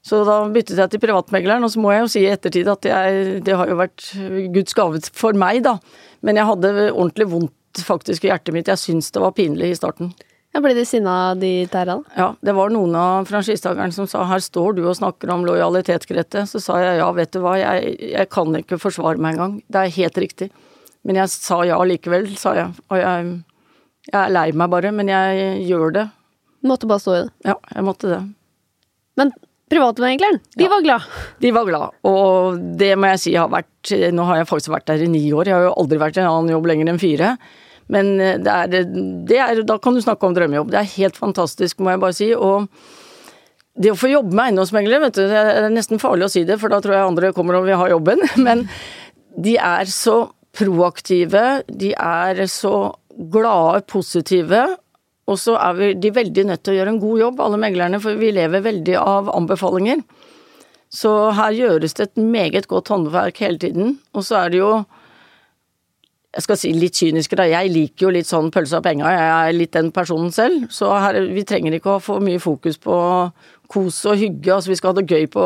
[0.00, 2.88] Så da byttet jeg til privatmegleren, og så må jeg jo si i ettertid at
[2.88, 4.06] jeg, det har jo vært
[4.54, 5.76] Guds gave for meg, da.
[6.24, 8.72] Men jeg hadde ordentlig vondt faktisk i hjertet mitt.
[8.72, 10.14] Jeg syns det var pinlig i starten.
[10.50, 11.94] Jeg ble de sinna, de da?
[12.18, 16.48] Ja, det var noen av franchisetakerne som sa her står du og snakker om lojalitetsgrettet.
[16.50, 19.60] Så sa jeg ja, vet du hva, jeg, jeg kan ikke forsvare meg engang.
[19.70, 20.48] Det er helt riktig.
[21.06, 22.74] Men jeg sa ja likevel, sa jeg.
[22.90, 23.30] Og jeg,
[24.10, 26.08] jeg er lei meg bare, men jeg gjør det.
[26.60, 27.30] Du måtte bare stå i det.
[27.46, 28.20] Ja, jeg måtte det.
[29.22, 29.30] Men
[29.70, 30.68] privatmegleren, de Ja.
[30.74, 31.06] var glad.
[31.40, 33.66] De var glad, og det må jeg si har vært
[34.12, 36.20] Nå har jeg faktisk vært der i ni år, jeg har jo aldri vært i
[36.24, 37.30] en annen jobb lenger enn fire.
[37.90, 38.88] Men det er,
[39.26, 40.70] det er Da kan du snakke om drømmejobb.
[40.72, 42.30] Det er helt fantastisk, må jeg bare si.
[42.34, 42.68] Og
[43.80, 46.58] det å få jobbe med eiendomsmeglere, vet du, det er nesten farlig å si det,
[46.60, 48.22] for da tror jeg andre kommer og vil ha jobben.
[48.46, 48.66] Men
[49.40, 50.22] de er så
[50.56, 52.92] proaktive, de er så
[53.32, 54.68] glade, positive,
[55.30, 58.00] Og så er vi de veldig nødt til å gjøre en god jobb, alle meglerne,
[58.02, 60.00] for vi lever veldig av anbefalinger.
[60.90, 63.92] Så her gjøres det et meget godt håndverk hele tiden.
[64.10, 64.72] Og så er det jo
[66.30, 67.48] jeg skal si litt kyniske, da.
[67.50, 70.68] Jeg liker jo litt sånn pølse av penga, jeg er litt den personen selv.
[70.70, 72.94] Så her, vi trenger ikke å for mye fokus på
[73.70, 74.52] kos og hygge.
[74.54, 75.44] Altså vi skal ha det gøy på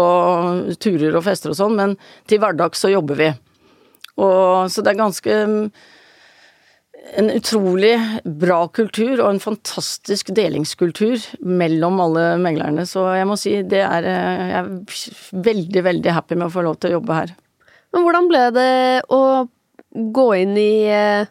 [0.85, 1.97] turer og fester og sånn, men
[2.29, 3.31] til hverdags så jobber vi.
[4.21, 5.39] Og, så det er ganske
[7.15, 12.85] en utrolig bra kultur og en fantastisk delingskultur mellom alle meglerne.
[12.89, 14.71] Så jeg må si det er Jeg er
[15.49, 17.35] veldig, veldig happy med å få lov til å jobbe her.
[17.95, 18.73] Men hvordan ble det
[19.13, 19.21] å
[19.95, 21.31] gå inn i eh,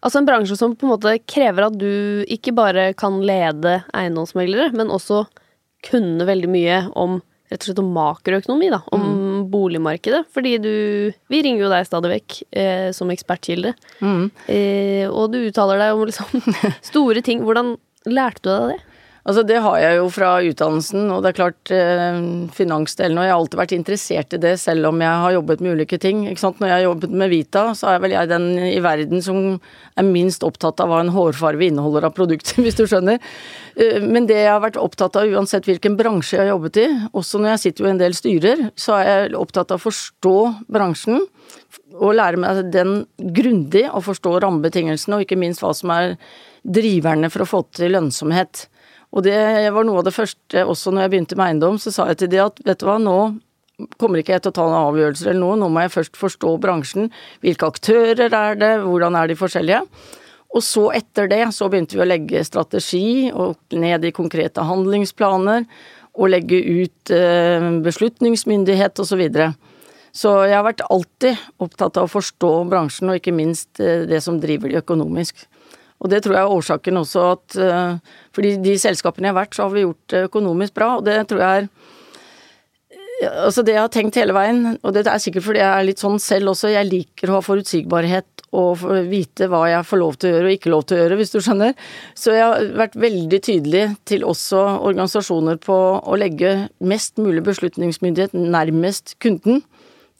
[0.00, 4.70] Altså en bransje som på en måte krever at du ikke bare kan lede eiendomsmeglere,
[4.72, 5.26] men også
[5.84, 7.18] kunne veldig mye om
[7.50, 8.78] rett og slett om makroøkonomi, da.
[8.94, 9.42] Om mm.
[9.52, 10.22] boligmarkedet.
[10.32, 10.72] Fordi du
[11.28, 13.74] Vi ringer jo deg stadig vekk eh, som ekspertkilde.
[14.00, 14.24] Mm.
[14.46, 16.46] Eh, og du uttaler deg om liksom
[16.92, 17.44] store ting.
[17.44, 17.74] Hvordan
[18.08, 18.89] lærte du deg det?
[19.28, 22.20] Altså Det har jeg jo fra utdannelsen, og det er klart eh,
[22.56, 23.18] finansdelen.
[23.20, 25.98] Og jeg har alltid vært interessert i det, selv om jeg har jobbet med ulike
[26.00, 26.22] ting.
[26.30, 26.60] ikke sant?
[26.60, 29.58] Når jeg har jobbet med Vita, så er vel jeg den i verden som
[30.00, 33.20] er minst opptatt av hva en hårfarve inneholder av produkter, hvis du skjønner.
[33.76, 36.88] Eh, men det jeg har vært opptatt av, uansett hvilken bransje jeg har jobbet i,
[37.12, 39.88] også når jeg sitter jo i en del styrer, så er jeg opptatt av å
[39.90, 40.36] forstå
[40.72, 41.26] bransjen.
[42.00, 43.02] Og lære meg den
[43.36, 46.14] grundig, og forstå rammebetingelsene, og ikke minst hva som er
[46.64, 48.69] driverne for å få til lønnsomhet.
[49.10, 49.36] Og det
[49.74, 52.32] var noe av det første også når jeg begynte med eiendom, så sa jeg til
[52.34, 53.18] de at vet du hva, nå
[54.00, 56.50] kommer ikke jeg til å ta noen avgjørelser eller noe, nå må jeg først forstå
[56.62, 57.08] bransjen.
[57.44, 59.84] Hvilke aktører er det, hvordan er de forskjellige?
[60.50, 65.66] Og så etter det så begynte vi å legge strategi og ned i konkrete handlingsplaner
[66.18, 69.12] og legge ut eh, beslutningsmyndighet osv.
[69.12, 69.52] Så, videre.
[70.12, 74.22] så jeg har vært alltid opptatt av å forstå bransjen, og ikke minst eh, det
[74.26, 75.46] som driver de økonomisk.
[76.00, 79.56] Og det tror jeg er årsaken også at eh, fordi de selskapene jeg har vært,
[79.56, 81.72] så har vi gjort det økonomisk bra, og det tror jeg er
[83.20, 86.00] Altså det jeg har tenkt hele veien, og det er sikkert fordi jeg er litt
[86.00, 88.80] sånn selv også, jeg liker å ha forutsigbarhet og
[89.10, 91.34] vite hva jeg får lov til å gjøre og ikke lov til å gjøre, hvis
[91.34, 91.74] du skjønner.
[92.16, 98.32] Så jeg har vært veldig tydelig til også organisasjoner på å legge mest mulig beslutningsmyndighet
[98.32, 99.60] nærmest kunden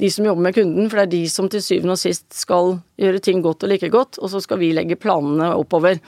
[0.00, 2.78] de som jobber med kunden, for det er de som til syvende og sist skal
[3.00, 6.00] gjøre ting godt og like godt, og så skal vi legge planene oppover.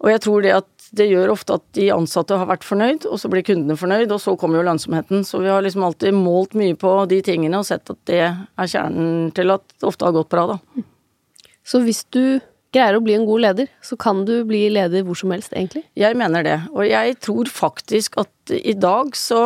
[0.00, 3.20] Og jeg tror det at det gjør ofte at de ansatte har vært fornøyd, og
[3.22, 5.22] så blir kundene fornøyd, og så kommer jo lønnsomheten.
[5.26, 8.70] Så vi har liksom alltid målt mye på de tingene og sett at det er
[8.72, 10.84] kjernen til at det ofte har gått bra, da.
[11.66, 12.40] Så hvis du
[12.74, 15.84] greier å bli en god leder, så kan du bli leder hvor som helst, egentlig?
[15.98, 16.58] Jeg mener det.
[16.74, 19.42] Og jeg tror faktisk at i dag så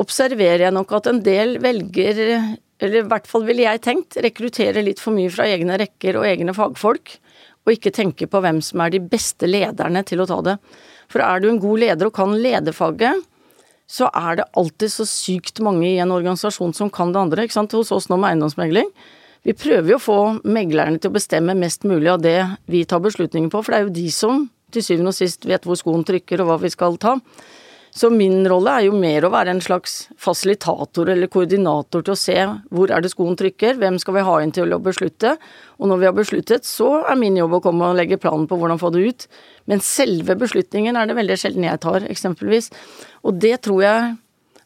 [0.00, 2.20] observerer jeg nok at en del velger,
[2.82, 6.28] eller i hvert fall ville jeg tenkt, rekrutterer litt for mye fra egne rekker og
[6.28, 7.18] egne fagfolk,
[7.62, 10.56] og ikke tenker på hvem som er de beste lederne til å ta det.
[11.12, 13.22] For er du en god leder og kan lederfaget,
[13.92, 17.44] så er det alltid så sykt mange i en organisasjon som kan det andre.
[17.44, 17.74] ikke sant?
[17.76, 18.88] Hos oss nå med eiendomsmegling.
[19.44, 22.38] Vi prøver jo å få meglerne til å bestemme mest mulig av det
[22.70, 25.66] vi tar beslutninger på, for det er jo de som til syvende og sist vet
[25.68, 27.18] hvor skoen trykker og hva vi skal ta.
[27.92, 32.18] Så min rolle er jo mer å være en slags fasilitator eller koordinator til å
[32.18, 32.36] se
[32.72, 35.34] hvor er det skoen trykker, hvem skal vi ha inn til å beslutte,
[35.76, 38.56] og når vi har besluttet, så er min jobb å komme og legge planen på
[38.56, 39.26] hvordan få det ut.
[39.68, 42.70] Men selve beslutningen er det veldig sjelden jeg tar, eksempelvis.
[43.28, 44.14] Og det tror jeg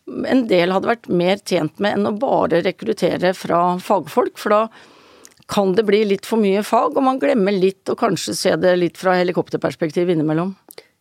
[0.06, 4.62] en del hadde vært mer tjent med enn å bare rekruttere fra fagfolk, for da
[5.50, 8.76] kan det bli litt for mye fag, og man glemmer litt og kanskje se det
[8.78, 10.54] litt fra helikopterperspektiv innimellom.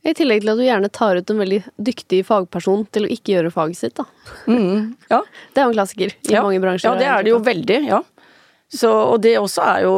[0.06, 3.34] I tillegg til at du gjerne tar ut en veldig dyktig fagperson til å ikke
[3.34, 4.06] gjøre faget sitt, da.
[4.46, 5.24] Mm, ja.
[5.54, 6.44] Det er jo en klassiker i ja.
[6.46, 6.92] mange bransjer.
[6.92, 8.02] Ja, det er det jo veldig, ja.
[8.76, 9.96] Så, og det også er jo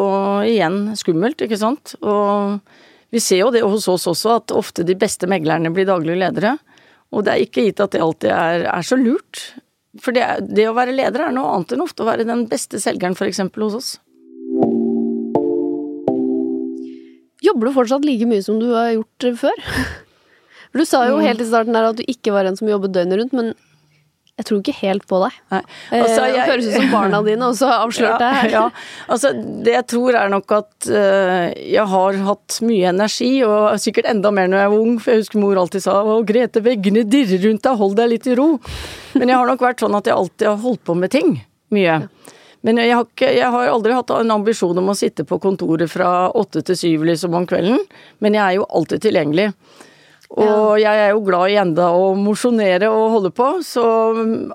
[0.48, 1.98] igjen skummelt, ikke sant.
[2.00, 2.60] Og
[3.12, 6.56] vi ser jo det hos oss også, at ofte de beste meglerne blir daglige ledere.
[7.12, 9.44] Og det er ikke gitt at det alltid er, er så lurt.
[10.04, 12.80] For det, det, å være leder er noe annet enn ofte å være den beste
[12.84, 13.44] selgeren, f.eks.
[13.44, 13.96] hos oss.
[17.46, 19.64] Jobber du fortsatt like mye som du har gjort før?
[20.72, 21.24] For du sa jo mm.
[21.26, 23.54] helt i starten der at du ikke var en som jobbet døgnet rundt, men
[24.38, 25.38] jeg tror ikke helt på deg.
[25.50, 28.52] Altså, jeg, det høres ut som barna dine også avslørte ja, her.
[28.54, 28.66] Ja.
[29.10, 29.32] Altså,
[29.66, 34.30] det jeg tror er nok at uh, jeg har hatt mye energi, og sikkert enda
[34.36, 37.42] mer når jeg var ung, for jeg husker mor alltid sa 'Å, Grete, veggene dirrer
[37.48, 38.52] rundt deg, hold deg litt i ro'.
[39.18, 41.40] Men jeg har nok vært sånn at jeg alltid har holdt på med ting.
[41.74, 41.98] Mye.
[42.06, 42.36] Ja.
[42.68, 45.88] Men jeg har, ikke, jeg har, aldri hatt en ambisjon om å sitte på kontoret
[45.88, 47.80] fra åtte til syv liksom om kvelden,
[48.20, 49.54] men jeg er jo alltid tilgjengelig.
[50.36, 53.86] Og jeg er jo glad i enda å mosjonere og holde på, så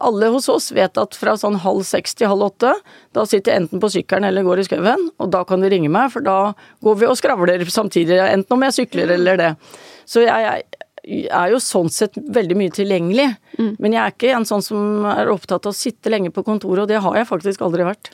[0.05, 2.75] alle hos oss vet at fra sånn halv seks til halv åtte,
[3.17, 5.89] da sitter jeg enten på sykkelen eller går i skauen, og da kan de ringe
[5.93, 6.53] meg, for da
[6.85, 9.51] går vi og skravler samtidig, enten om jeg sykler eller det.
[10.05, 10.67] Så jeg
[11.03, 13.29] er jo sånn sett veldig mye tilgjengelig,
[13.83, 16.85] men jeg er ikke en sånn som er opptatt av å sitte lenge på kontoret,
[16.85, 18.13] og det har jeg faktisk aldri vært.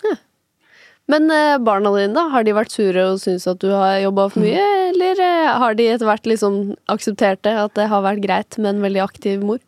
[1.09, 2.27] Men eh, barna dine, da?
[2.29, 5.77] Har de vært sure og syntes at du har jobba for mye, eller eh, har
[5.79, 6.59] de etter hvert liksom
[6.93, 9.63] akseptert det, at det har vært greit med en veldig aktiv mor?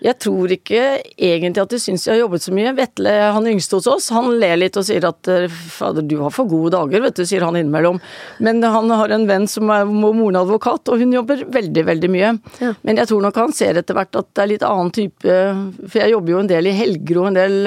[0.00, 0.82] Jeg tror ikke
[1.14, 2.72] egentlig at de syns jeg har jobbet så mye.
[2.76, 6.32] Vetle, han yngste hos oss, han ler litt og sier at eh, fader, du har
[6.34, 8.00] for gode dager, vet du, sier han innimellom.
[8.40, 12.32] Men han har en venn som er moren advokat, og hun jobber veldig, veldig mye.
[12.62, 12.72] Ja.
[12.86, 15.34] Men jeg tror nok han ser etter hvert at det er litt annen type
[15.84, 17.58] For jeg jobber jo en del i helger og en del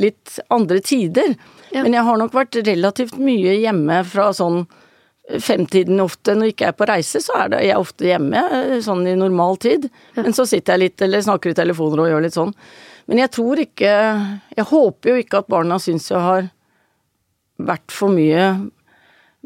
[0.00, 1.36] litt andre tider.
[1.70, 1.84] Ja.
[1.84, 4.64] Men jeg har nok vært relativt mye hjemme fra sånn
[5.42, 6.34] femtiden ofte.
[6.34, 9.06] Når jeg ikke er på reise, så er det, jeg er ofte hjemme, eh, sånn
[9.10, 9.88] i normal tid.
[10.18, 12.54] Men så sitter jeg litt eller snakker i telefoner og gjør litt sånn.
[13.06, 13.90] Men jeg tror ikke
[14.56, 16.48] Jeg håper jo ikke at barna syns jeg har
[17.58, 18.70] vært for mye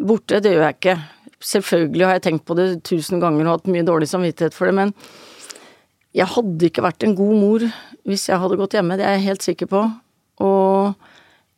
[0.00, 0.40] borte.
[0.40, 0.96] Det gjør jeg ikke.
[1.40, 4.74] Selvfølgelig har jeg tenkt på det tusen ganger og hatt mye dårlig samvittighet for det,
[4.76, 4.94] men
[6.16, 7.64] jeg hadde ikke vært en god mor
[8.08, 9.82] hvis jeg hadde gått hjemme, det er jeg helt sikker på.
[10.42, 11.09] Og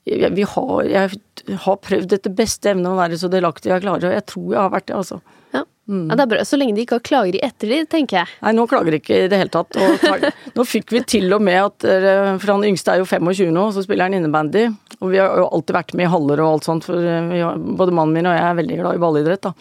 [0.09, 4.09] jeg, vi har, jeg har prøvd etter beste evne å være så delaktig jeg klarer,
[4.11, 5.20] og jeg tror jeg har vært det, altså.
[5.53, 5.62] Ja.
[5.86, 6.44] ja, det er bra.
[6.48, 8.34] Så lenge de ikke har klager i ettertid, tenker jeg.
[8.40, 9.76] Nei, nå klager de ikke i det hele tatt.
[9.76, 10.26] Og
[10.57, 13.66] nå fikk vi til og med at eh, For han yngste er jo 25 nå,
[13.74, 14.64] så spiller han innebandy.
[15.00, 17.61] Og vi har jo alltid vært med i haller og alt sånt, for eh, har,
[17.61, 19.53] både mannen min og jeg er veldig glad i ballidrett, da.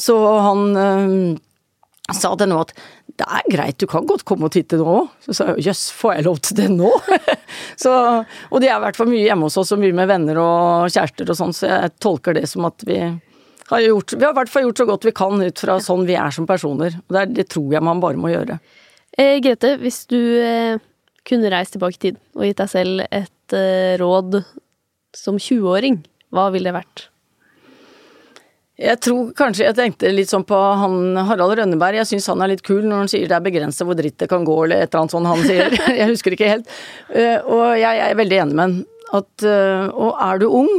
[0.00, 0.16] Så
[0.48, 1.14] han øh,
[2.16, 2.74] sa det nå at
[3.20, 5.08] det er greit, du kan godt komme og titte nå òg.
[5.26, 6.90] Så sa jeg jøss, får jeg lov til det nå?
[7.82, 7.94] så,
[8.50, 10.92] og de er i hvert fall mye hjemme hos oss og mye med venner og
[10.92, 13.00] kjærester og sånn, så jeg tolker det som at vi
[13.70, 16.06] har gjort Vi har i hvert fall gjort så godt vi kan ut fra sånn
[16.08, 16.96] vi er som personer.
[17.06, 18.58] Og det, er, det tror jeg man bare må gjøre.
[19.18, 20.80] Eh, Grete, hvis du eh,
[21.28, 24.40] kunne reist tilbake i tid og gitt deg selv et eh, råd
[25.16, 26.00] som 20-åring,
[26.34, 27.09] hva ville det vært?
[28.80, 31.98] Jeg tror kanskje jeg tenkte litt sånn på han Harald Rønneberg.
[32.00, 34.28] Jeg syns han er litt kul når han sier det er begrenset hvor dritt det
[34.30, 35.74] kan gå, eller et eller annet sånt han sier.
[36.00, 36.70] Jeg husker ikke helt.
[37.12, 38.78] Eh, Og jeg er veldig enig med han.
[39.44, 40.72] Eh, og er du ung,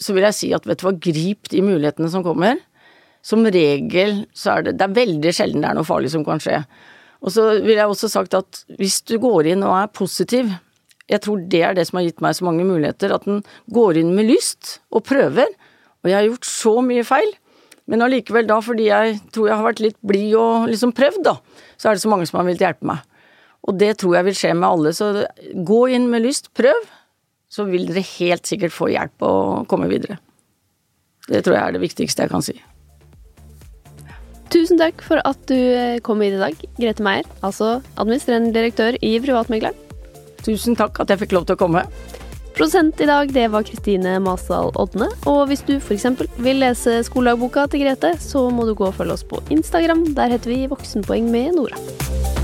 [0.00, 2.56] så vil jeg si at vet du hva, grip de mulighetene som kommer.
[3.26, 6.40] Som regel så er det Det er veldig sjelden det er noe farlig som kan
[6.40, 6.62] skje.
[7.18, 10.54] Og så vil jeg også sagt at hvis du går inn og er positiv,
[11.10, 13.42] jeg tror det er det som har gitt meg så mange muligheter, at en
[13.74, 15.50] går inn med lyst og prøver.
[16.08, 17.34] Og jeg har gjort så mye feil,
[17.88, 21.34] men allikevel da, fordi jeg tror jeg har vært litt blid og liksom prøvd, da,
[21.76, 23.04] så er det så mange som har villet hjelpe meg.
[23.68, 25.10] Og det tror jeg vil skje med alle, så
[25.68, 26.88] gå inn med lyst, prøv,
[27.52, 30.16] så vil dere helt sikkert få hjelp og komme videre.
[31.28, 32.56] Det tror jeg er det viktigste jeg kan si.
[34.48, 38.96] Tusen takk for at du eh, kom hit i dag, Grete Meier, altså administrerende direktør
[39.04, 39.76] i Privatmegleren.
[40.40, 41.82] Tusen takk at jeg fikk lov til å komme.
[42.56, 45.10] Produsent i dag, det var Kristine Masdal Odne.
[45.30, 46.06] Og hvis du f.eks.
[46.42, 50.08] vil lese skoledagboka til Grete, så må du gå og følge oss på Instagram.
[50.18, 52.37] Der heter vi Voksenpoeng med Nora.